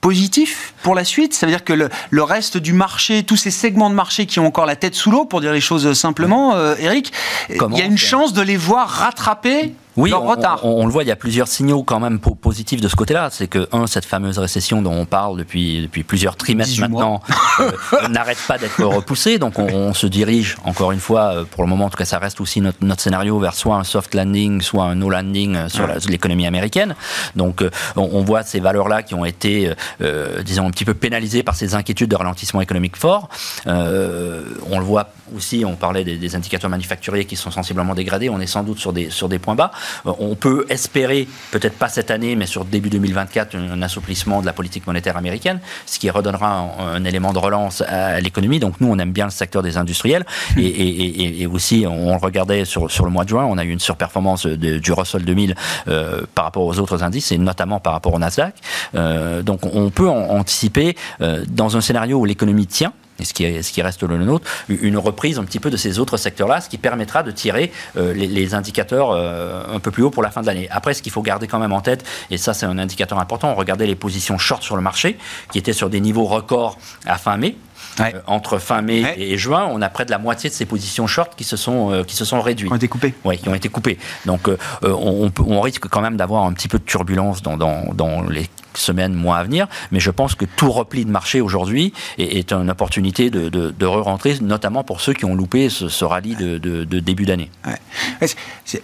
positif 0.06 0.72
pour 0.84 0.94
la 0.94 1.04
suite. 1.04 1.34
Ça 1.34 1.46
veut 1.46 1.52
dire 1.52 1.64
que 1.64 1.72
le, 1.72 1.88
le, 2.10 2.22
reste 2.22 2.58
du 2.58 2.72
marché, 2.72 3.24
tous 3.24 3.36
ces 3.36 3.50
segments 3.50 3.90
de 3.90 3.94
marché 3.96 4.26
qui 4.26 4.38
ont 4.38 4.46
encore 4.46 4.64
la 4.64 4.76
tête 4.76 4.94
sous 4.94 5.10
l'eau, 5.10 5.24
pour 5.24 5.40
dire 5.40 5.52
les 5.52 5.60
choses 5.60 5.94
simplement, 5.94 6.54
euh, 6.54 6.76
Eric, 6.78 7.12
il 7.48 7.56
y 7.76 7.82
a 7.82 7.84
une 7.84 7.98
chance 7.98 8.32
de 8.32 8.40
les 8.40 8.56
voir 8.56 8.88
rattraper 8.88 9.74
oui, 9.96 10.10
leur 10.10 10.22
on, 10.22 10.28
retard. 10.28 10.60
On, 10.64 10.82
on, 10.82 10.86
le 10.86 10.92
voit, 10.92 11.02
il 11.02 11.08
y 11.08 11.12
a 11.12 11.16
plusieurs 11.16 11.48
signaux 11.48 11.82
quand 11.82 12.00
même 12.00 12.18
positifs 12.18 12.80
de 12.80 12.88
ce 12.88 12.96
côté-là. 12.96 13.28
C'est 13.30 13.46
que, 13.46 13.68
un, 13.72 13.86
cette 13.86 14.04
fameuse 14.04 14.38
récession 14.38 14.82
dont 14.82 14.92
on 14.92 15.06
parle 15.06 15.38
depuis, 15.38 15.82
depuis 15.82 16.02
plusieurs 16.02 16.36
trimestres 16.36 16.80
maintenant 16.80 17.22
euh, 17.60 17.70
n'arrête 18.10 18.38
pas 18.46 18.58
d'être 18.58 18.82
repoussée. 18.84 19.38
Donc, 19.38 19.58
on, 19.58 19.66
on, 19.66 19.94
se 19.94 20.06
dirige, 20.06 20.56
encore 20.64 20.92
une 20.92 21.00
fois, 21.00 21.32
euh, 21.32 21.44
pour 21.44 21.62
le 21.62 21.68
moment, 21.68 21.86
en 21.86 21.90
tout 21.90 21.96
cas, 21.96 22.04
ça 22.04 22.18
reste 22.18 22.40
aussi 22.40 22.60
notre, 22.60 22.78
notre 22.82 23.00
scénario 23.00 23.38
vers 23.38 23.54
soit 23.54 23.76
un 23.76 23.84
soft 23.84 24.14
landing, 24.14 24.60
soit 24.60 24.84
un 24.84 24.94
no 24.94 25.10
landing 25.10 25.56
euh, 25.56 25.68
sur 25.68 25.86
l'économie 26.08 26.46
américaine. 26.46 26.94
Donc, 27.34 27.64
on, 27.96 28.08
on, 28.12 28.22
voit 28.22 28.42
ces 28.42 28.60
valeurs-là 28.60 29.02
qui 29.02 29.14
ont 29.14 29.24
été, 29.24 29.72
euh, 30.00 30.42
disons, 30.42 30.66
un 30.66 30.70
petit 30.70 30.84
peu 30.84 30.94
pénalisées 30.94 31.42
par 31.42 31.54
ces 31.54 31.74
inquiétudes 31.74 32.10
de 32.10 32.16
ralentissement 32.16 32.60
économique 32.60 32.96
fort. 32.96 33.28
Euh, 33.66 34.44
on 34.70 34.78
le 34.78 34.84
voit 34.84 35.10
aussi, 35.34 35.64
on 35.66 35.76
parlait 35.76 36.04
des, 36.04 36.16
des 36.16 36.36
indicateurs 36.36 36.70
manufacturiers 36.70 37.24
qui 37.24 37.36
sont 37.36 37.50
sensiblement 37.50 37.94
dégradés. 37.94 38.28
On 38.28 38.40
est 38.40 38.46
sans 38.46 38.62
doute 38.62 38.78
sur 38.78 38.92
des, 38.92 39.10
sur 39.10 39.28
des 39.28 39.38
points 39.38 39.54
bas. 39.54 39.70
On 40.04 40.34
peut 40.34 40.66
espérer, 40.68 41.28
peut-être 41.50 41.76
pas 41.76 41.88
cette 41.88 42.10
année, 42.10 42.36
mais 42.36 42.46
sur 42.46 42.64
début 42.64 42.90
2024, 42.90 43.56
un 43.56 43.82
assouplissement 43.82 44.40
de 44.40 44.46
la 44.46 44.52
politique 44.52 44.86
monétaire 44.86 45.16
américaine, 45.16 45.60
ce 45.86 45.98
qui 45.98 46.10
redonnera 46.10 46.70
un, 46.78 47.04
élément 47.04 47.32
de 47.32 47.38
relance 47.38 47.82
à 47.82 48.20
l'économie. 48.20 48.58
Donc 48.58 48.80
nous, 48.80 48.88
on 48.88 48.98
aime 48.98 49.12
bien 49.12 49.26
le 49.26 49.30
secteur 49.30 49.62
des 49.62 49.76
industriels. 49.76 50.24
Hmm. 50.56 50.60
Et, 50.60 51.46
aussi, 51.46 51.86
on 51.88 52.18
regardait 52.18 52.64
sur, 52.64 52.90
sur 52.90 53.04
le 53.04 53.10
mois 53.10 53.24
de 53.24 53.28
juin, 53.28 53.44
on 53.44 53.56
a 53.58 53.64
eu 53.64 53.70
une 53.70 53.80
surperformance 53.80 54.46
du 54.46 54.92
Russell 54.92 55.24
2000 55.24 55.54
euh, 55.88 56.22
par 56.34 56.44
rapport 56.46 56.64
aux 56.64 56.78
autres 56.78 57.02
indices, 57.02 57.32
et 57.32 57.38
notamment 57.38 57.80
par 57.80 57.92
rapport 57.92 58.14
au 58.14 58.18
Nasdaq. 58.18 58.54
Euh, 58.94 59.42
donc 59.42 59.60
on 59.74 59.90
peut 59.90 60.08
anticiper, 60.08 60.96
euh, 61.20 61.44
dans 61.48 61.76
un 61.76 61.80
scénario 61.80 62.18
où 62.18 62.24
l'économie 62.24 62.66
tient, 62.66 62.92
et 63.18 63.24
ce 63.24 63.34
qui, 63.34 63.62
ce 63.62 63.72
qui 63.72 63.82
reste 63.82 64.02
le 64.02 64.18
nôtre, 64.18 64.48
une 64.68 64.98
reprise 64.98 65.38
un 65.38 65.44
petit 65.44 65.60
peu 65.60 65.70
de 65.70 65.76
ces 65.76 65.98
autres 65.98 66.16
secteurs-là, 66.16 66.60
ce 66.60 66.68
qui 66.68 66.78
permettra 66.78 67.22
de 67.22 67.30
tirer 67.30 67.72
euh, 67.96 68.12
les, 68.12 68.54
indicateurs 68.54 69.10
euh, 69.10 69.62
un 69.72 69.80
peu 69.80 69.90
plus 69.90 70.02
haut 70.02 70.10
pour 70.10 70.22
la 70.22 70.30
fin 70.30 70.40
de 70.40 70.46
l'année. 70.46 70.68
Après, 70.70 70.94
ce 70.94 71.02
qu'il 71.02 71.12
faut 71.12 71.22
garder 71.22 71.46
quand 71.46 71.58
même 71.58 71.72
en 71.72 71.80
tête, 71.80 72.04
et 72.30 72.38
ça 72.38 72.54
c'est 72.54 72.66
un 72.66 72.78
indicateur 72.78 73.18
important, 73.18 73.54
regardez 73.54 73.86
les 73.86 73.96
positions 73.96 74.38
short 74.38 74.62
sur 74.62 74.76
le 74.76 74.82
marché, 74.82 75.18
qui 75.50 75.58
étaient 75.58 75.72
sur 75.72 75.90
des 75.90 76.00
niveaux 76.00 76.24
records 76.24 76.78
à 77.06 77.18
fin 77.18 77.36
mai. 77.36 77.56
Euh, 78.00 78.20
entre 78.26 78.58
fin 78.58 78.82
mai 78.82 79.14
et 79.16 79.38
juin, 79.38 79.68
on 79.70 79.80
a 79.80 79.88
près 79.88 80.04
de 80.04 80.10
la 80.10 80.18
moitié 80.18 80.50
de 80.50 80.54
ces 80.54 80.66
positions 80.66 81.06
short 81.06 81.34
qui 81.34 81.44
se 81.44 81.56
sont, 81.56 82.04
qui 82.06 82.14
se 82.14 82.26
sont 82.26 82.42
réduites. 82.42 82.68
Qui 82.68 82.72
ont 82.72 82.76
été 82.76 82.88
coupées. 82.88 83.14
Oui, 83.24 83.38
qui 83.38 83.48
ont 83.48 83.54
été 83.54 83.70
coupées. 83.70 83.98
Donc 84.26 84.50
on, 84.82 85.30
on, 85.38 85.60
risque 85.62 85.88
quand 85.88 86.02
même 86.02 86.16
d'avoir 86.16 86.44
un 86.44 86.52
petit 86.52 86.68
peu 86.68 86.78
de 86.78 86.84
turbulence 86.84 87.42
dans, 87.42 87.56
dans, 87.56 87.94
dans 87.94 88.22
les 88.22 88.50
semaines, 88.78 89.14
mois 89.14 89.38
à 89.38 89.44
venir. 89.44 89.66
Mais 89.90 90.00
je 90.00 90.10
pense 90.10 90.34
que 90.34 90.44
tout 90.44 90.70
repli 90.70 91.04
de 91.04 91.10
marché 91.10 91.40
aujourd'hui 91.40 91.92
est, 92.18 92.52
une 92.52 92.70
opportunité 92.70 93.30
de, 93.30 93.48
de, 93.48 93.86
re-rentrer, 93.86 94.38
notamment 94.40 94.84
pour 94.84 95.00
ceux 95.00 95.12
qui 95.12 95.24
ont 95.24 95.34
loupé 95.34 95.68
ce, 95.68 96.04
rallye 96.04 96.36
de, 96.36 96.84
début 97.00 97.24
d'année. 97.24 97.50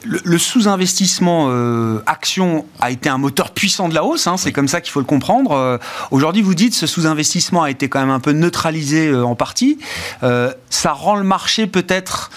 Le, 0.05 0.38
sous-investissement 0.38 1.46
euh, 1.50 2.02
action 2.07 2.66
a 2.81 2.90
été 2.90 3.09
un 3.09 3.18
moteur 3.18 3.50
puissant 3.50 3.88
de 3.88 3.94
la 3.94 4.05
hausse, 4.05 4.26
hein, 4.26 4.37
c'est 4.37 4.52
comme 4.52 4.68
ça 4.68 4.81
qu'il 4.81 4.90
faut 4.90 5.00
le 5.00 5.07
comprendre. 5.07 5.52
Euh, 5.52 5.78
aujourd'hui, 6.11 6.42
vous 6.42 6.55
dites 6.55 6.74
ce 6.74 6.87
sous-investissement 6.87 7.62
a 7.62 7.70
été 7.70 7.88
quand 7.88 8.00
même 8.00 8.11
un 8.11 8.20
peu 8.20 8.33
neutralisé 8.33 9.09
euh, 9.09 9.24
en 9.24 9.35
partie. 9.35 9.78
ça 10.20 10.92
rend 10.92 11.16
le 11.16 11.24
marché 11.24 11.66
peut-être 11.66 12.31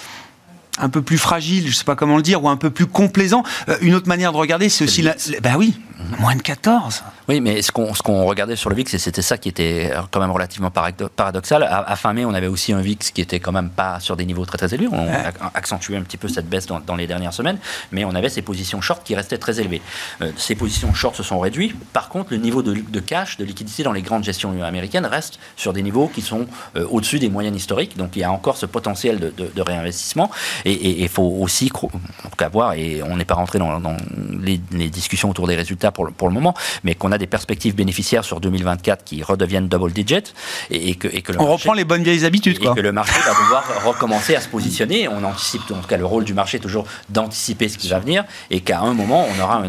un 0.80 0.90
peu 0.90 1.02
plus 1.02 1.18
fragile, 1.18 1.64
je 1.64 1.70
ne 1.70 1.74
sais 1.74 1.84
pas 1.84 1.96
comment 1.96 2.18
le 2.18 2.24
dire, 2.24 2.44
ou 2.44 2.50
un 2.50 2.58
peu 2.58 2.70
plus 2.70 2.88
complaisant. 2.88 3.44
une 3.82 3.96
autre 3.96 4.08
manière 4.08 4.32
de 4.32 4.38
regarder, 4.38 4.70
c'est 4.70 4.84
aussi 4.84 5.02
la... 5.02 5.16
Ben 5.42 5.56
oui, 5.58 5.76
moins 6.20 6.36
de 6.36 6.42
14. 6.42 7.04
Oui, 7.28 7.42
mais 7.42 7.62
ce 7.62 7.72
qu'on, 7.72 7.94
ce 7.94 8.02
qu'on 8.02 8.26
regardait 8.26 8.56
sur 8.56 8.70
le 8.70 8.76
VIX, 8.76 8.98
c'était 8.98 9.22
ça 9.22 9.38
qui 9.38 9.50
était 9.50 9.92
quand 10.12 10.20
même 10.20 10.32
relativement 10.32 10.70
paradoxal. 10.72 11.64
À, 11.64 11.96
fin 11.96 12.14
mai, 12.14 12.26
on 12.26 12.34
avait 12.34 12.48
aussi 12.48 12.74
un 12.74 12.82
VIX 12.82 13.12
qui 13.12 13.22
était 13.22 13.40
quand 13.40 13.52
même 13.52 13.70
pas 13.70 14.00
sur 14.00 14.16
des 14.16 14.26
niveaux 14.26 14.46
très 14.46 14.58
très 14.58 14.74
élevés. 14.74 14.88
On 14.92 15.08
a 15.08 15.32
accentué 15.54 15.98
un 15.98 16.02
petit 16.02 16.18
peu 16.18 16.28
cette 16.28 16.48
baisse 16.48 16.68
dans, 16.68 16.96
les 16.96 17.08
dernières 17.08 17.34
semaines, 17.34 17.58
mais 17.92 18.06
on 18.06 18.14
avait 18.14 18.30
ces 18.30 18.42
positions 18.42 18.82
short 18.82 19.04
qui 19.04 19.16
restaient 19.16 19.38
très 19.38 19.60
élevées. 19.60 19.82
Euh, 20.22 20.32
ces 20.38 20.56
positions 20.56 20.94
short 20.94 21.16
se 21.16 21.24
sont 21.24 21.40
réduites. 21.40 21.76
Par 21.94 22.10
contre, 22.10 22.32
le 22.32 22.38
niveau 22.38 22.62
de, 22.62 22.74
de, 22.74 23.00
cash, 23.00 23.38
de 23.38 23.46
liquidité 23.46 23.84
dans 23.84 23.92
les 23.92 24.02
grandes 24.02 24.24
gestions 24.24 24.64
américaines 24.64 25.06
reste 25.06 25.40
sur 25.56 25.74
des 25.74 25.82
niveaux 25.82 26.08
qui 26.08 26.22
sont 26.22 26.48
euh, 26.76 26.86
au-dessus 26.90 27.20
des 27.20 27.30
moyennes 27.30 27.56
historiques. 27.56 27.98
Donc 27.98 28.12
il 28.16 28.20
y 28.20 28.24
a 28.24 28.32
encore 28.32 28.58
ce 28.58 28.66
potentiel 28.66 29.20
de, 29.20 29.34
de, 29.38 29.62
réinvestissement. 29.62 30.30
Et 30.66 31.04
il 31.04 31.10
faut 31.10 31.38
aussi 31.42 31.72
en 31.84 32.50
voir, 32.50 32.74
et 32.74 33.02
on 33.04 33.18
n'est 33.18 33.26
pas 33.26 33.36
rentré 33.36 33.60
dans, 33.60 33.80
dans 33.80 33.98
les, 34.42 34.60
les 34.72 34.90
discussions 34.90 35.30
autour 35.30 35.48
des 35.48 35.56
résultats 35.56 35.92
pour, 35.92 36.12
pour 36.12 36.28
le 36.28 36.34
moment, 36.34 36.54
mais 36.84 36.96
qu'on 36.96 37.12
a 37.12 37.18
des 37.18 37.28
perspectives 37.28 37.76
bénéficiaires 37.76 38.24
sur 38.24 38.40
2024 38.40 39.04
qui 39.04 39.24
redeviennent 39.24 39.68
double 39.68 39.92
digit 39.92 40.34
et, 40.72 40.96
que, 40.96 41.08
et 41.08 41.22
que 41.22 41.32
le 41.32 41.42
on 41.42 41.52
reprend 41.52 41.74
les 41.74 41.86
bonnes 41.86 42.04
vieilles 42.04 42.26
habitudes 42.26 42.58
et 42.62 42.74
que 42.74 42.82
le 42.82 42.92
marché 42.92 43.20
va 43.20 43.32
devoir 43.32 43.86
recommencer 43.86 44.36
à 44.36 44.42
se 44.42 44.48
positionner. 44.48 45.08
On 45.08 45.24
anticipe 45.24 45.62
en 45.72 45.82
tout 45.82 45.88
cas 45.88 45.98
le 45.98 46.06
rôle 46.06 46.24
du 46.24 46.34
marché 46.34 46.60
toujours 46.60 46.86
d'anticiper 47.10 47.70
ce 47.70 47.78
qui 47.78 47.90
va 47.90 48.00
venir 48.00 48.24
et 48.50 48.62
qu'à 48.62 48.80
un 48.80 48.94
moment 48.94 49.26
on 49.36 49.44
aura 49.44 49.64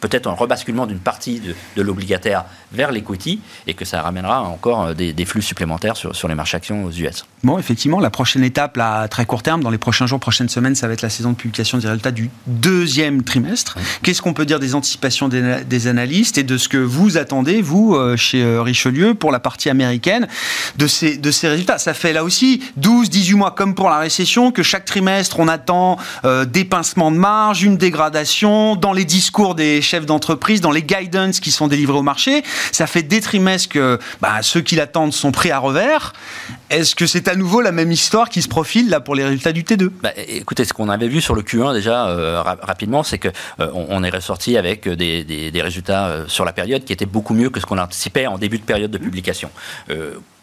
peut-être 0.00 0.26
un 0.26 0.32
rebasculement 0.32 0.86
d'une 0.86 0.98
partie 0.98 1.40
de, 1.40 1.54
de 1.76 1.82
l'obligataire 1.82 2.44
vers 2.72 2.92
l'equity 2.92 3.40
et 3.66 3.74
que 3.74 3.84
ça 3.84 4.02
ramènera 4.02 4.42
encore 4.42 4.94
des, 4.94 5.12
des 5.12 5.24
flux 5.24 5.42
supplémentaires 5.42 5.96
sur, 5.96 6.14
sur 6.14 6.28
les 6.28 6.34
marchés 6.34 6.56
actions 6.56 6.84
aux 6.84 6.90
US. 6.90 7.24
Bon, 7.42 7.58
effectivement, 7.58 8.00
la 8.00 8.10
prochaine 8.10 8.44
étape, 8.44 8.76
là, 8.76 9.00
à 9.00 9.08
très 9.08 9.26
court 9.26 9.42
terme, 9.42 9.62
dans 9.62 9.70
les 9.70 9.78
prochains 9.78 10.06
jours, 10.06 10.13
prochaines 10.18 10.48
semaines, 10.48 10.74
ça 10.74 10.86
va 10.86 10.92
être 10.92 11.02
la 11.02 11.10
saison 11.10 11.30
de 11.30 11.36
publication 11.36 11.78
des 11.78 11.86
résultats 11.86 12.10
du 12.10 12.30
deuxième 12.46 13.22
trimestre. 13.22 13.76
Qu'est-ce 14.02 14.22
qu'on 14.22 14.34
peut 14.34 14.46
dire 14.46 14.60
des 14.60 14.74
anticipations 14.74 15.28
des, 15.28 15.86
analystes 15.86 16.38
et 16.38 16.42
de 16.42 16.56
ce 16.56 16.68
que 16.68 16.78
vous 16.78 17.18
attendez, 17.18 17.60
vous, 17.60 17.94
euh, 17.94 18.16
chez 18.16 18.42
euh, 18.42 18.62
Richelieu, 18.62 19.14
pour 19.14 19.32
la 19.32 19.40
partie 19.40 19.68
américaine, 19.68 20.28
de 20.76 20.86
ces, 20.86 21.16
de 21.16 21.30
ces 21.30 21.48
résultats? 21.48 21.78
Ça 21.78 21.94
fait 21.94 22.12
là 22.12 22.24
aussi 22.24 22.62
12, 22.76 23.10
18 23.10 23.34
mois, 23.34 23.50
comme 23.50 23.74
pour 23.74 23.90
la 23.90 23.98
récession, 23.98 24.50
que 24.50 24.62
chaque 24.62 24.84
trimestre, 24.84 25.38
on 25.40 25.48
attend 25.48 25.98
euh, 26.24 26.44
des 26.44 26.64
pincements 26.64 27.10
de 27.10 27.16
marge, 27.16 27.62
une 27.62 27.76
dégradation, 27.76 28.76
dans 28.76 28.92
les 28.92 29.04
discours 29.04 29.54
des 29.54 29.82
chefs 29.82 30.06
d'entreprise, 30.06 30.60
dans 30.60 30.70
les 30.70 30.82
guidance 30.82 31.40
qui 31.40 31.50
sont 31.50 31.68
délivrés 31.68 31.98
au 31.98 32.02
marché. 32.02 32.42
Ça 32.72 32.86
fait 32.86 33.02
des 33.02 33.20
trimestres 33.20 33.68
que 33.68 33.98
bah, 34.20 34.42
ceux 34.42 34.60
qui 34.60 34.76
l'attendent 34.76 35.12
sont 35.12 35.32
pris 35.32 35.50
à 35.50 35.58
revers. 35.58 36.12
Est-ce 36.74 36.96
que 36.96 37.06
c'est 37.06 37.28
à 37.28 37.36
nouveau 37.36 37.60
la 37.60 37.70
même 37.70 37.92
histoire 37.92 38.28
qui 38.28 38.42
se 38.42 38.48
profile 38.48 38.88
là 38.88 38.98
pour 38.98 39.14
les 39.14 39.22
résultats 39.22 39.52
du 39.52 39.62
T2 39.62 39.90
bah, 40.02 40.10
Écoutez, 40.16 40.64
ce 40.64 40.72
qu'on 40.72 40.88
avait 40.88 41.06
vu 41.06 41.20
sur 41.20 41.36
le 41.36 41.42
Q1 41.42 41.72
déjà 41.72 42.08
euh, 42.08 42.42
rapidement, 42.42 43.04
c'est 43.04 43.18
que 43.18 43.28
euh, 43.60 44.02
est 44.02 44.10
ressorti 44.10 44.56
avec 44.56 44.88
des, 44.88 45.22
des 45.22 45.62
résultats 45.62 46.08
euh, 46.08 46.24
sur 46.26 46.44
la 46.44 46.52
période 46.52 46.84
qui 46.84 46.92
étaient 46.92 47.06
beaucoup 47.06 47.32
mieux 47.32 47.48
que 47.48 47.60
ce 47.60 47.66
qu'on 47.66 47.78
anticipait 47.78 48.26
en 48.26 48.38
début 48.38 48.58
de 48.58 48.64
période 48.64 48.90
de 48.90 48.98
publication. 48.98 49.50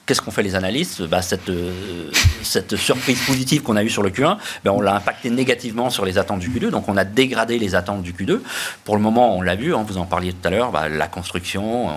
Qu'est-ce 0.06 0.22
qu'ont 0.22 0.32
fait 0.32 0.42
les 0.42 0.56
analystes? 0.56 1.04
Bah, 1.04 1.22
cette, 1.22 1.50
euh, 1.50 2.10
cette 2.42 2.76
surprise 2.76 3.22
positive 3.22 3.62
qu'on 3.62 3.76
a 3.76 3.84
eue 3.84 3.90
sur 3.90 4.02
le 4.02 4.10
Q1, 4.10 4.38
ben, 4.64 4.72
on 4.72 4.82
l'a 4.82 4.96
impacté 4.96 5.30
négativement 5.30 5.92
sur 5.92 6.06
les 6.06 6.18
attentes 6.18 6.40
du 6.40 6.50
Q2, 6.50 6.70
donc 6.70 6.90
on 6.90 6.98
a 6.98 7.04
dégradé 7.04 7.60
les 7.60 7.76
attentes 7.76 8.02
du 8.02 8.12
Q2. 8.12 8.40
Pour 8.84 8.96
le 8.96 9.02
moment, 9.02 9.38
on 9.38 9.42
l'a 9.44 9.56
vu, 9.56 9.76
hein, 9.76 9.86
vous 9.88 10.00
en 10.00 10.06
parliez 10.06 10.34
tout 10.34 10.48
à 10.48 10.50
l'heure, 10.50 10.72
bah, 10.72 10.90
la 10.90 11.08
construction, 11.08 11.90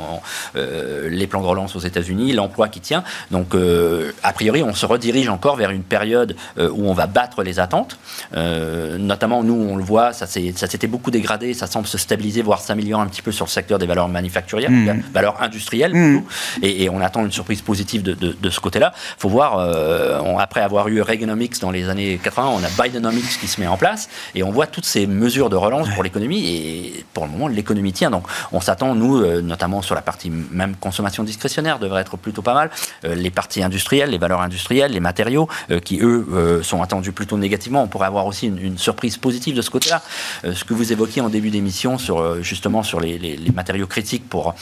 euh, 0.54 1.08
les 1.08 1.26
plans 1.26 1.40
de 1.40 1.46
relance 1.46 1.76
aux 1.76 1.80
États-Unis, 1.80 2.32
l'emploi 2.32 2.68
qui 2.68 2.80
tient. 2.80 3.04
Donc, 3.30 3.54
euh, 3.54 4.12
a 4.22 4.34
priori, 4.34 4.62
on 4.62 4.74
se 4.74 4.84
redirige 4.84 5.30
encore 5.30 5.56
vers 5.56 5.70
une 5.70 5.82
période 5.82 6.36
où 6.58 6.88
on 6.88 6.92
va 6.94 7.06
battre 7.06 7.42
les 7.42 7.58
attentes. 7.58 7.98
notamment, 8.34 9.42
nous, 9.42 9.54
on 9.54 9.76
le 9.76 9.84
voit, 9.84 10.12
ça 10.12 10.26
s'était 10.26 10.86
beaucoup 10.86 11.10
dégradé, 11.10 11.54
ça 11.54 11.66
semble 11.66 11.86
se 11.86 11.96
stabiliser, 11.96 12.42
voire 12.42 12.60
s'améliorer 12.60 13.02
un 13.02 13.06
petit 13.06 13.22
peu 13.22 13.32
sur 13.32 13.46
le 13.46 13.50
secteur 13.50 13.78
des 13.78 13.86
valeurs 13.86 14.08
manufacturières, 14.08 14.70
mmh. 14.70 15.02
valeurs 15.12 15.42
industrielles, 15.42 15.94
mmh. 15.94 16.22
et, 16.62 16.84
et 16.84 16.90
on 16.90 17.00
attend 17.00 17.24
une 17.24 17.32
surprise 17.32 17.62
positive 17.62 17.93
de, 18.02 18.50
ce 18.50 18.60
côté-là. 18.60 18.92
Il 18.94 19.20
faut 19.20 19.28
voir, 19.28 19.58
euh, 19.58 20.36
après 20.38 20.60
avoir 20.60 20.88
eu 20.88 21.00
Reaganomics 21.00 21.60
dans 21.60 21.70
les 21.70 21.88
années 21.88 22.18
80, 22.22 22.48
on 22.48 22.62
a 22.62 22.82
Bidenomics 22.82 23.38
qui 23.40 23.48
se 23.48 23.60
met 23.60 23.66
en 23.66 23.76
place 23.76 24.08
et 24.34 24.42
on 24.42 24.50
voit 24.50 24.66
toutes 24.66 24.84
ces 24.84 25.06
mesures 25.06 25.50
de 25.50 25.56
relance 25.56 25.88
pour 25.90 26.02
l'économie 26.02 26.46
et 26.46 27.04
pour 27.12 27.24
le 27.24 27.30
moment, 27.30 27.48
l'économie 27.48 27.92
tient. 27.92 28.10
Donc 28.10 28.26
on 28.52 28.60
s'attend, 28.60 28.94
nous, 28.94 29.18
euh, 29.18 29.40
notamment 29.40 29.82
sur 29.82 29.94
la 29.94 30.02
partie 30.02 30.30
même 30.30 30.76
consommation 30.76 31.24
discrétionnaire, 31.24 31.78
devrait 31.78 32.02
être 32.02 32.16
plutôt 32.16 32.42
pas 32.42 32.54
mal. 32.54 32.70
Euh, 33.04 33.14
les 33.14 33.30
parties 33.30 33.62
industrielles, 33.62 34.10
les 34.10 34.18
valeurs 34.18 34.40
industrielles, 34.40 34.92
les 34.92 35.00
matériaux 35.00 35.48
qui, 35.84 36.00
eux, 36.02 36.60
sont 36.62 36.82
attendus 36.82 37.12
plutôt 37.12 37.38
négativement. 37.38 37.82
On 37.82 37.86
pourrait 37.86 38.06
avoir 38.06 38.26
aussi 38.26 38.46
une, 38.46 38.78
surprise 38.78 39.16
positive 39.16 39.54
de 39.54 39.62
ce 39.62 39.70
côté-là. 39.70 40.02
ce 40.42 40.64
que 40.64 40.74
vous 40.74 40.92
évoquiez 40.92 41.22
en 41.22 41.28
début 41.28 41.50
d'émission 41.50 41.96
sur 41.96 42.42
justement 42.42 42.82
sur 42.82 43.00
les, 43.00 43.18
les 43.18 43.52
matériaux 43.52 43.86
critiques 43.86 44.28
pour 44.28 44.54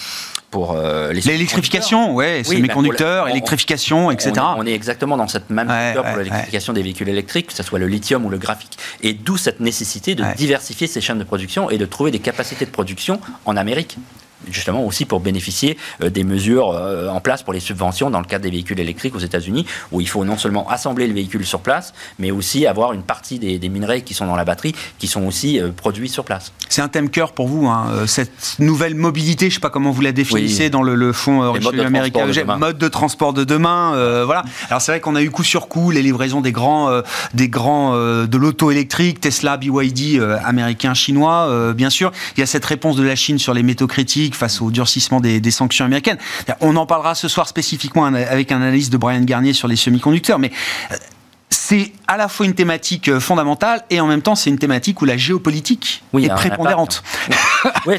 pour 0.52 0.76
euh, 0.76 1.12
L'électrification, 1.12 2.14
ouais, 2.14 2.42
oui, 2.46 2.56
semi-conducteurs, 2.56 3.26
électrification, 3.26 4.12
etc. 4.12 4.32
On, 4.56 4.66
est 4.66 4.74
exactement 4.74 5.16
dans 5.16 5.26
cette 5.26 5.50
même 5.50 5.68
ouais, 5.68 5.94
pour 5.94 6.18
l'électrification 6.18 6.72
des 6.74 6.82
véhicules 6.82 7.08
électriques, 7.08 7.48
que 7.48 7.54
ce 7.54 7.64
soit 7.64 7.80
le 7.80 7.88
lithium 7.88 8.24
ou 8.24 8.28
le 8.28 8.38
graphique. 8.38 8.78
Et 9.02 9.14
d'où 9.14 9.36
cette 9.36 9.60
nécessité 9.60 10.14
de 10.14 10.22
diversifier 10.36 10.86
ces 10.86 11.00
chaînes 11.00 11.18
de 11.18 11.24
production 11.24 11.70
et 11.70 11.78
de 11.78 11.86
trouver 11.86 12.10
des 12.12 12.20
capacités 12.20 12.66
de 12.66 12.70
production 12.70 13.18
en 13.46 13.56
Amérique 13.56 13.96
justement 14.50 14.85
aussi 14.85 15.05
pour 15.05 15.20
bénéficier 15.20 15.76
euh, 16.02 16.11
des 16.11 16.24
mesures 16.24 16.70
euh, 16.70 17.09
en 17.09 17.20
place 17.20 17.42
pour 17.42 17.52
les 17.52 17.61
subventions 17.61 18.11
dans 18.11 18.20
le 18.20 18.26
cadre 18.26 18.44
des 18.44 18.50
véhicules 18.50 18.78
électriques 18.81 19.14
aux 19.14 19.20
États-Unis, 19.20 19.66
où 19.90 20.00
il 20.00 20.09
faut 20.09 20.24
non 20.24 20.37
seulement 20.37 20.68
assembler 20.68 21.07
le 21.07 21.14
véhicule 21.14 21.44
sur 21.46 21.61
place, 21.61 21.92
mais 22.18 22.31
aussi 22.31 22.66
avoir 22.66 22.92
une 22.92 23.02
partie 23.02 23.38
des, 23.38 23.68
minerais 23.68 24.02
qui 24.02 24.12
sont 24.12 24.26
dans 24.26 24.37
la 24.37 24.44
batterie 24.44 24.74
qui 24.98 25.07
sont 25.07 25.24
aussi 25.24 25.59
euh, 25.59 25.70
produits 25.74 26.09
sur 26.09 26.24
place. 26.24 26.52
C'est 26.68 26.83
un 26.83 26.88
thème 26.88 27.11
cœur 27.11 27.33
pour 27.33 27.48
vous, 27.48 27.66
hein, 27.66 27.87
cette 28.07 28.57
nouvelle 28.59 28.94
mobilité, 28.94 29.46
je 29.46 29.52
ne 29.52 29.55
sais 29.55 29.61
pas 29.61 29.70
comment 29.70 29.90
vous 29.90 30.00
la 30.00 30.12
définissez 30.12 30.70
dans 30.70 30.83
le, 30.83 30.94
le 30.94 31.12
fonds 31.12 31.42
américain, 31.52 32.26
mode 32.59 32.78
de 32.78 32.88
transport 32.88 33.33
de 33.33 33.44
demain. 33.44 34.24
voilà. 34.24 34.44
Alors 34.68 34.81
c'est 34.81 34.92
vrai 34.92 35.00
qu'on 35.00 35.16
a 35.16 35.22
eu 35.22 35.31
coup 35.31 35.44
sur 35.44 35.68
coup 35.68 35.90
les 35.90 36.02
livraisons 36.02 36.40
des 36.40 36.52
grands, 36.52 37.02
des 37.35 37.48
grands 37.48 37.94
de 37.94 38.37
l'auto 38.37 38.70
électrique, 38.70 39.20
Tesla, 39.20 39.57
BYD, 39.57 40.20
américains, 40.44 40.94
chinois, 40.94 41.72
bien 41.74 41.90
sûr. 41.90 42.12
Il 42.37 42.40
y 42.40 42.42
a 42.42 42.46
cette 42.46 42.64
réponse 42.64 42.96
de 42.96 43.02
la 43.02 43.16
Chine 43.16 43.38
sur 43.38 43.55
les 43.55 43.62
métaux 43.62 43.87
critiques 43.87 44.32
face 44.35 44.61
au 44.61 44.71
durcissement 44.71 45.21
des, 45.21 45.51
sanctions 45.51 45.85
américaines. 45.85 46.18
On 46.61 46.77
en 46.77 46.87
parlera 46.87 47.14
ce 47.14 47.29
soir 47.29 47.49
spécifiquement 47.49 48.05
avec 48.05 48.53
un 48.53 48.57
analyse 48.57 48.90
de 48.90 48.97
Brian 48.97 49.23
Garnier 49.23 49.53
sur 49.53 49.68
les 49.68 49.77
semi-conducteurs, 49.77 50.38
mais 50.38 50.51
euh, 50.90 50.97
c'est 51.51 51.92
à 52.12 52.18
la 52.18 52.29
fois 52.29 52.44
une 52.44 52.55
thématique 52.55 53.09
euh, 53.09 53.20
fondamentale 53.20 53.85
et 53.88 53.98
en 53.98 54.07
même 54.07 54.20
temps 54.20 54.35
c'est 54.35 54.51
une 54.51 54.59
thématique 54.59 55.01
où 55.01 55.07
la 55.07 55.16
géopolitique 55.16 56.03
est 56.18 56.29
prépondérante. 56.29 57.03
oui, 57.87 57.96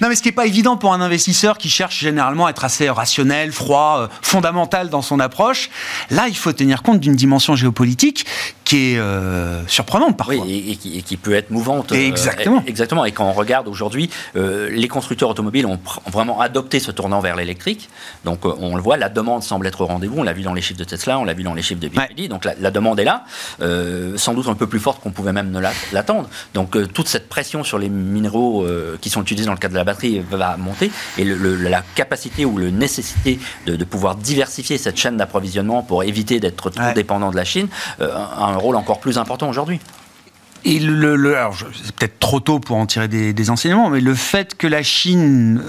non 0.00 0.08
mais 0.08 0.14
ce 0.14 0.22
qui 0.22 0.28
n'est 0.28 0.32
pas 0.32 0.46
évident 0.46 0.76
pour 0.76 0.92
un 0.92 1.00
investisseur 1.00 1.58
qui 1.58 1.68
cherche 1.68 1.98
généralement 1.98 2.46
à 2.46 2.50
être 2.50 2.64
assez 2.64 2.88
rationnel, 2.88 3.50
froid, 3.50 3.98
euh, 3.98 4.08
fondamental 4.22 4.90
dans 4.90 5.02
son 5.02 5.18
approche. 5.18 5.70
Là, 6.10 6.28
il 6.28 6.36
faut 6.36 6.52
tenir 6.52 6.84
compte 6.84 7.00
d'une 7.00 7.16
dimension 7.16 7.56
géopolitique 7.56 8.26
qui 8.62 8.92
est 8.92 8.98
euh, 8.98 9.66
surprenante 9.66 10.16
parfois. 10.16 10.36
Oui, 10.36 10.78
et, 10.94 11.02
qui, 11.02 11.16
peut 11.16 11.32
être 11.32 11.50
mouvante. 11.50 11.90
exactement. 11.90 12.62
exactement. 12.66 13.04
Et 13.06 13.12
quand 13.12 13.24
on 13.24 13.32
regarde 13.32 13.66
aujourd'hui, 13.66 14.08
les 14.34 14.88
constructeurs 14.88 15.30
automobiles 15.30 15.66
ont, 15.66 15.80
vraiment 16.12 16.40
adopté 16.40 16.78
ce 16.78 16.92
tournant 16.92 17.20
vers 17.20 17.34
l'électrique. 17.34 17.88
Donc 18.24 18.44
on 18.44 18.76
le 18.76 18.82
voit, 18.82 18.96
la 18.96 19.08
demande 19.08 19.42
semble 19.42 19.66
être 19.66 19.80
au 19.80 19.86
rendez-vous. 19.86 20.18
On 20.18 20.22
l'a 20.22 20.32
vu 20.32 20.42
dans 20.42 20.54
les 20.54 20.62
chiffres 20.62 20.78
de 20.78 20.84
Tesla, 20.84 21.18
on 21.18 21.24
l'a 21.24 21.34
vu 21.34 21.42
dans 21.42 21.54
les 21.54 21.62
chiffres 21.62 21.80
de 21.80 21.88
BYD. 21.88 22.28
Donc 22.28 22.44
la, 22.44 22.70
demande 22.70 23.00
est 23.00 23.04
là, 23.04 23.24
euh, 23.60 24.16
sans 24.16 24.34
doute 24.34 24.48
un 24.48 24.54
peu 24.54 24.66
plus 24.66 24.80
forte 24.80 25.02
qu'on 25.02 25.10
pouvait 25.10 25.32
même 25.32 25.50
ne 25.50 25.60
l'attendre. 25.92 26.28
Donc 26.54 26.76
euh, 26.76 26.86
toute 26.86 27.08
cette 27.08 27.28
pression 27.28 27.64
sur 27.64 27.78
les 27.78 27.88
minéraux 27.88 28.64
euh, 28.64 28.96
qui 29.00 29.10
sont 29.10 29.22
utilisés 29.22 29.46
dans 29.46 29.52
le 29.52 29.58
cadre 29.58 29.74
de 29.74 29.78
la 29.78 29.84
batterie 29.84 30.22
va 30.30 30.56
monter 30.56 30.90
et 31.16 31.24
la 31.24 31.82
capacité 31.94 32.44
ou 32.44 32.58
la 32.58 32.70
nécessité 32.70 33.38
de, 33.66 33.84
pouvoir 33.84 34.16
diversifier 34.16 34.78
cette 34.78 34.96
chaîne 34.96 35.16
d'approvisionnement 35.16 35.82
pour 35.82 36.02
éviter 36.04 36.40
d'être 36.40 36.56
trop 36.56 36.70
dépendant 36.94 37.30
de 37.30 37.36
la 37.36 37.44
Chine 37.44 37.68
a 38.00 38.44
un 38.44 38.56
rôle 38.56 38.76
encore 38.76 39.00
plus 39.00 39.18
important 39.18 39.48
aujourd'hui. 39.48 39.80
Et 40.64 40.80
le, 40.80 41.36
c'est 41.82 41.94
peut-être 41.94 42.18
trop 42.18 42.40
tôt 42.40 42.58
pour 42.58 42.76
en 42.76 42.86
tirer 42.86 43.08
des, 43.08 43.32
des, 43.32 43.50
enseignements, 43.50 43.90
mais 43.90 44.00
le 44.00 44.14
fait 44.14 44.56
que 44.56 44.66
la 44.66 44.82
Chine 44.82 45.62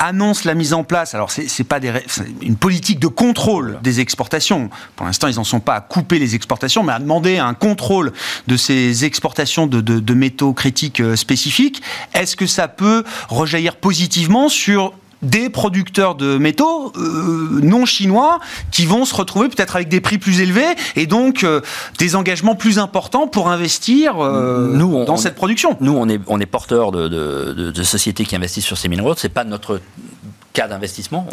annonce 0.00 0.44
la 0.44 0.54
mise 0.54 0.72
en 0.72 0.82
place, 0.82 1.14
alors 1.14 1.30
c'est 1.30 1.64
pas 1.64 1.78
des, 1.78 1.92
une 2.40 2.56
politique 2.56 2.98
de 2.98 3.06
contrôle 3.06 3.78
des 3.82 4.00
exportations. 4.00 4.70
Pour 4.96 5.06
l'instant, 5.06 5.28
ils 5.28 5.36
n'en 5.36 5.44
sont 5.44 5.60
pas 5.60 5.76
à 5.76 5.80
couper 5.80 6.18
les 6.18 6.34
exportations, 6.34 6.82
mais 6.82 6.92
à 6.92 6.98
demander 6.98 7.36
un 7.38 7.54
contrôle 7.54 8.12
de 8.46 8.56
ces 8.56 9.04
exportations 9.04 9.66
de, 9.66 9.80
de, 9.80 10.00
de 10.00 10.14
métaux 10.14 10.54
critiques 10.54 11.00
euh, 11.00 11.16
spécifiques. 11.16 11.82
Est-ce 12.14 12.34
que 12.34 12.46
ça 12.46 12.66
peut 12.66 13.04
rejaillir 13.28 13.76
positivement 13.76 14.48
sur 14.48 14.94
des 15.22 15.50
producteurs 15.50 16.14
de 16.14 16.38
métaux 16.38 16.92
euh, 16.96 17.60
non 17.62 17.84
chinois 17.84 18.40
qui 18.70 18.86
vont 18.86 19.04
se 19.04 19.14
retrouver 19.14 19.48
peut-être 19.48 19.76
avec 19.76 19.88
des 19.88 20.00
prix 20.00 20.18
plus 20.18 20.40
élevés 20.40 20.74
et 20.96 21.06
donc 21.06 21.44
euh, 21.44 21.60
des 21.98 22.16
engagements 22.16 22.54
plus 22.54 22.78
importants 22.78 23.26
pour 23.26 23.48
investir 23.48 24.20
euh, 24.20 24.72
nous, 24.74 25.04
dans 25.04 25.16
cette 25.16 25.34
production. 25.34 25.76
Nous, 25.80 25.92
on 25.92 26.08
est, 26.08 26.20
on 26.26 26.40
est 26.40 26.46
porteur 26.46 26.92
de, 26.92 27.08
de, 27.08 27.70
de, 27.70 27.82
sociétés 27.82 28.24
qui 28.24 28.36
investissent 28.36 28.64
sur 28.64 28.78
ces 28.78 28.88
minéraux. 28.88 29.14
C'est 29.16 29.28
pas 29.28 29.44
notre 29.44 29.80
cas 30.52 30.68
d'investissement, 30.68 31.26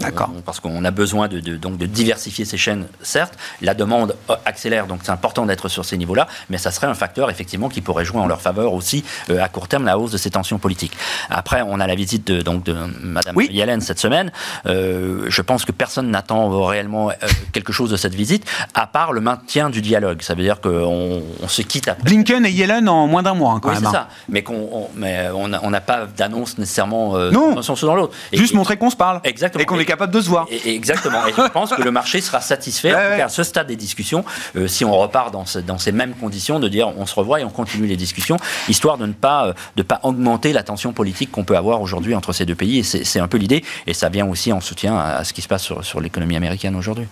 parce 0.45 0.59
qu'on 0.59 0.85
a 0.85 0.91
besoin 0.91 1.27
de, 1.27 1.39
donc 1.57 1.77
de 1.77 1.85
diversifier 1.85 2.45
ces 2.45 2.57
chaînes, 2.57 2.85
certes. 3.01 3.33
La 3.61 3.73
demande 3.73 4.15
accélère, 4.45 4.87
donc 4.87 4.99
c'est 5.03 5.11
important 5.11 5.45
d'être 5.45 5.69
sur 5.69 5.85
ces 5.85 5.97
niveaux-là, 5.97 6.27
mais 6.49 6.57
ça 6.57 6.71
serait 6.71 6.87
un 6.87 6.93
facteur 6.93 7.29
effectivement 7.29 7.69
qui 7.69 7.81
pourrait 7.81 8.05
jouer 8.05 8.19
en 8.19 8.27
leur 8.27 8.41
faveur 8.41 8.73
aussi 8.73 9.03
euh, 9.29 9.41
à 9.41 9.49
court 9.49 9.67
terme 9.67 9.85
la 9.85 9.97
hausse 9.97 10.11
de 10.11 10.17
ces 10.17 10.29
tensions 10.29 10.59
politiques. 10.59 10.95
Après, 11.29 11.63
on 11.65 11.79
a 11.79 11.87
la 11.87 11.95
visite 11.95 12.27
de, 12.27 12.41
donc, 12.41 12.63
de 12.63 12.73
Mme 13.01 13.35
Yellen 13.49 13.81
cette 13.81 13.99
semaine. 13.99 14.31
Euh, 14.65 15.25
je 15.29 15.41
pense 15.41 15.65
que 15.65 15.71
personne 15.71 16.11
n'attend 16.11 16.65
réellement 16.65 17.09
euh, 17.09 17.13
quelque 17.53 17.73
chose 17.73 17.89
de 17.89 17.97
cette 17.97 18.15
visite, 18.15 18.45
à 18.75 18.85
part 18.85 19.13
le 19.13 19.21
maintien 19.21 19.69
du 19.69 19.81
dialogue. 19.81 20.21
Ça 20.21 20.35
veut 20.35 20.43
dire 20.43 20.61
qu'on 20.61 21.23
on 21.41 21.47
se 21.47 21.61
quitte 21.63 21.87
après. 21.87 22.03
Blinken 22.03 22.45
et 22.45 22.51
Yellen 22.51 22.87
en 22.87 23.07
moins 23.07 23.23
d'un 23.23 23.33
mois, 23.33 23.53
hein, 23.53 23.59
quand 23.61 23.69
oui, 23.69 23.77
c'est 23.79 23.87
hein. 23.87 23.91
ça. 23.91 24.07
Mais 24.29 24.43
qu'on 24.43 24.89
mais 24.95 25.29
on 25.33 25.47
n'a 25.47 25.81
pas 25.81 26.05
d'annonce 26.05 26.57
nécessairement 26.57 27.17
non. 27.31 27.53
dans 27.53 27.59
un 27.59 27.63
sens 27.63 27.81
ou 27.81 27.87
dans 27.87 27.95
l'autre. 27.95 28.13
Juste 28.31 28.53
montrer 28.53 28.77
qu'on 28.77 28.89
se 28.89 28.95
parle. 28.95 29.06
Exactement. 29.23 29.61
Et 29.61 29.65
qu'on 29.65 29.79
est 29.79 29.85
capable 29.85 30.13
de 30.13 30.21
se 30.21 30.29
voir. 30.29 30.47
exactement. 30.65 31.25
Et 31.27 31.33
je 31.33 31.47
pense 31.49 31.73
que 31.73 31.81
le 31.81 31.91
marché 31.91 32.21
sera 32.21 32.41
satisfait, 32.41 32.91
à 32.93 33.29
ce 33.29 33.43
stade 33.43 33.67
des 33.67 33.75
discussions, 33.75 34.23
euh, 34.55 34.67
si 34.67 34.85
on 34.85 34.97
repart 34.97 35.31
dans, 35.31 35.45
dans, 35.65 35.77
ces 35.77 35.91
mêmes 35.91 36.13
conditions, 36.13 36.59
de 36.59 36.67
dire 36.67 36.91
on 36.97 37.05
se 37.05 37.15
revoit 37.15 37.41
et 37.41 37.43
on 37.43 37.49
continue 37.49 37.87
les 37.87 37.97
discussions, 37.97 38.37
histoire 38.69 38.97
de 38.97 39.05
ne 39.05 39.13
pas, 39.13 39.47
euh, 39.47 39.53
de 39.75 39.83
pas 39.83 39.99
augmenter 40.03 40.53
la 40.53 40.63
tension 40.63 40.93
politique 40.93 41.31
qu'on 41.31 41.43
peut 41.43 41.57
avoir 41.57 41.81
aujourd'hui 41.81 42.15
entre 42.15 42.33
ces 42.33 42.45
deux 42.45 42.55
pays. 42.55 42.79
Et 42.79 42.83
c'est 42.83 43.19
un 43.19 43.27
peu 43.27 43.37
l'idée. 43.37 43.63
Et 43.85 43.93
ça 43.93 44.09
vient 44.09 44.27
aussi 44.27 44.51
en 44.53 44.61
soutien 44.61 44.97
à, 44.97 45.23
ce 45.23 45.33
qui 45.33 45.41
se 45.41 45.47
passe 45.47 45.63
sur, 45.63 45.83
sur 45.83 45.99
l'économie 45.99 46.35
américaine 46.35 46.75
aujourd'hui. 46.75 47.07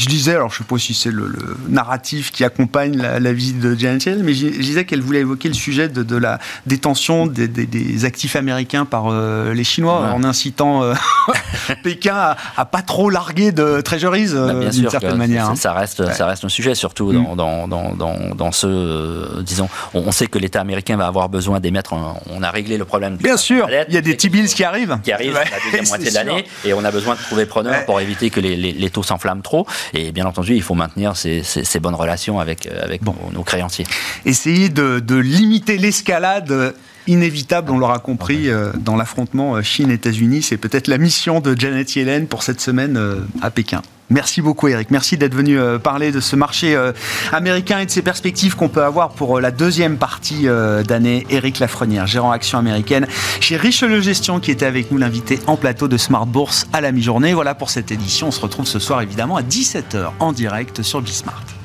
Je 0.00 0.06
disais, 0.06 0.34
alors 0.34 0.48
je 0.48 0.54
ne 0.54 0.58
sais 0.60 0.64
pas 0.64 0.78
si 0.78 0.94
c'est 0.94 1.10
le, 1.10 1.30
narratif 1.68 2.32
qui 2.32 2.42
accompagne 2.42 2.96
la, 2.96 3.32
visite 3.34 3.60
de 3.60 3.78
Janet 3.78 4.02
Yellen, 4.06 4.22
mais 4.22 4.32
je, 4.32 4.46
disais 4.46 4.86
qu'elle 4.86 5.02
voulait 5.02 5.20
évoquer 5.20 5.48
le 5.48 5.54
sujet 5.54 5.90
de, 5.90 6.16
la 6.16 6.38
détention 6.64 7.26
des, 7.26 8.04
actifs 8.06 8.34
américains 8.34 8.86
par 8.86 9.08
euh, 9.08 9.52
les 9.52 9.62
Chinois, 9.62 10.10
en 10.14 10.24
incitant 10.24 10.82
euh, 10.82 10.94
Pékin 11.82 12.14
à, 12.14 12.36
à, 12.56 12.64
pas 12.64 12.80
trop 12.80 13.10
larguer 13.10 13.52
de 13.52 13.82
treasuries 13.82 14.28
bah, 14.28 14.38
euh, 14.38 14.70
d'une 14.70 14.88
certaine 14.88 15.16
manière. 15.16 15.50
Hein. 15.50 15.54
Ça, 15.54 15.74
reste, 15.74 16.10
ça 16.12 16.24
reste 16.24 16.46
un 16.46 16.48
sujet, 16.48 16.74
surtout 16.74 17.12
mm. 17.12 17.36
dans, 17.36 17.68
dans, 17.68 17.94
dans, 17.94 18.34
dans, 18.34 18.52
ce, 18.52 19.42
disons, 19.42 19.68
on, 19.92 20.12
sait 20.12 20.28
que 20.28 20.38
l'État 20.38 20.62
américain 20.62 20.96
va 20.96 21.08
avoir 21.08 21.28
besoin 21.28 21.60
d'émettre, 21.60 21.92
on 21.92 22.42
a 22.42 22.50
réglé 22.50 22.78
le 22.78 22.86
problème. 22.86 23.18
Bien 23.18 23.36
sûr, 23.36 23.68
il 23.68 23.94
y 23.94 23.98
a 23.98 24.00
des 24.00 24.16
T-bills 24.16 24.48
qui 24.48 24.64
arrivent. 24.64 24.98
Qui 25.04 25.12
arrivent 25.12 25.34
la 25.34 25.44
deuxième 25.66 25.86
moitié 25.88 26.08
de 26.08 26.14
l'année, 26.14 26.46
et 26.64 26.72
on 26.72 26.86
a 26.86 26.90
besoin 26.90 27.16
de 27.16 27.20
trouver 27.20 27.44
preneur 27.44 27.84
pour 27.84 28.00
éviter 28.00 28.30
que 28.30 28.40
les, 28.40 28.56
les 28.56 28.90
taux 28.90 29.02
s'enflamment 29.02 29.42
trop. 29.42 29.66
Et 29.94 30.12
bien 30.12 30.26
entendu, 30.26 30.54
il 30.54 30.62
faut 30.62 30.74
maintenir 30.74 31.16
ces, 31.16 31.42
bonnes 31.80 31.94
relations 31.94 32.38
avec, 32.38 32.66
euh, 32.66 32.96
nos, 33.32 33.42
créanciers. 33.42 33.86
Essayer 34.24 34.68
de, 34.68 35.16
limiter 35.16 35.78
l'escalade 35.78 36.74
inévitable, 37.06 37.70
on 37.72 37.78
l'aura 37.78 37.98
compris, 37.98 38.48
euh, 38.48 38.72
dans 38.78 38.96
l'affrontement 38.96 39.56
euh, 39.56 39.62
Chine-États-Unis. 39.62 40.42
C'est 40.42 40.56
peut-être 40.56 40.86
la 40.86 40.98
mission 40.98 41.40
de 41.40 41.58
Janet 41.58 41.94
Yellen 41.96 42.26
pour 42.26 42.42
cette 42.42 42.60
semaine 42.60 42.98
à 43.42 43.50
Pékin. 43.50 43.82
Merci 44.10 44.42
beaucoup 44.42 44.68
Eric, 44.68 44.90
merci 44.90 45.16
d'être 45.16 45.34
venu 45.34 45.58
parler 45.82 46.10
de 46.10 46.20
ce 46.20 46.34
marché 46.34 46.76
américain 47.32 47.78
et 47.78 47.86
de 47.86 47.90
ses 47.90 48.02
perspectives 48.02 48.56
qu'on 48.56 48.68
peut 48.68 48.82
avoir 48.82 49.10
pour 49.10 49.40
la 49.40 49.50
deuxième 49.50 49.98
partie 49.98 50.46
d'année. 50.86 51.26
Eric 51.30 51.60
Lafrenière, 51.60 52.06
gérant 52.06 52.32
action 52.32 52.58
américaine 52.58 53.06
chez 53.40 53.56
Richelieu 53.56 54.00
Gestion 54.00 54.40
qui 54.40 54.50
était 54.50 54.66
avec 54.66 54.90
nous 54.90 54.98
l'invité 54.98 55.38
en 55.46 55.56
plateau 55.56 55.88
de 55.88 55.96
Smart 55.96 56.26
Bourse 56.26 56.66
à 56.72 56.80
la 56.80 56.92
mi-journée. 56.92 57.34
Voilà 57.34 57.54
pour 57.54 57.70
cette 57.70 57.92
édition, 57.92 58.28
on 58.28 58.32
se 58.32 58.40
retrouve 58.40 58.66
ce 58.66 58.78
soir 58.78 59.00
évidemment 59.00 59.36
à 59.36 59.42
17h 59.42 60.10
en 60.18 60.32
direct 60.32 60.82
sur 60.82 61.00
Bismart. 61.00 61.59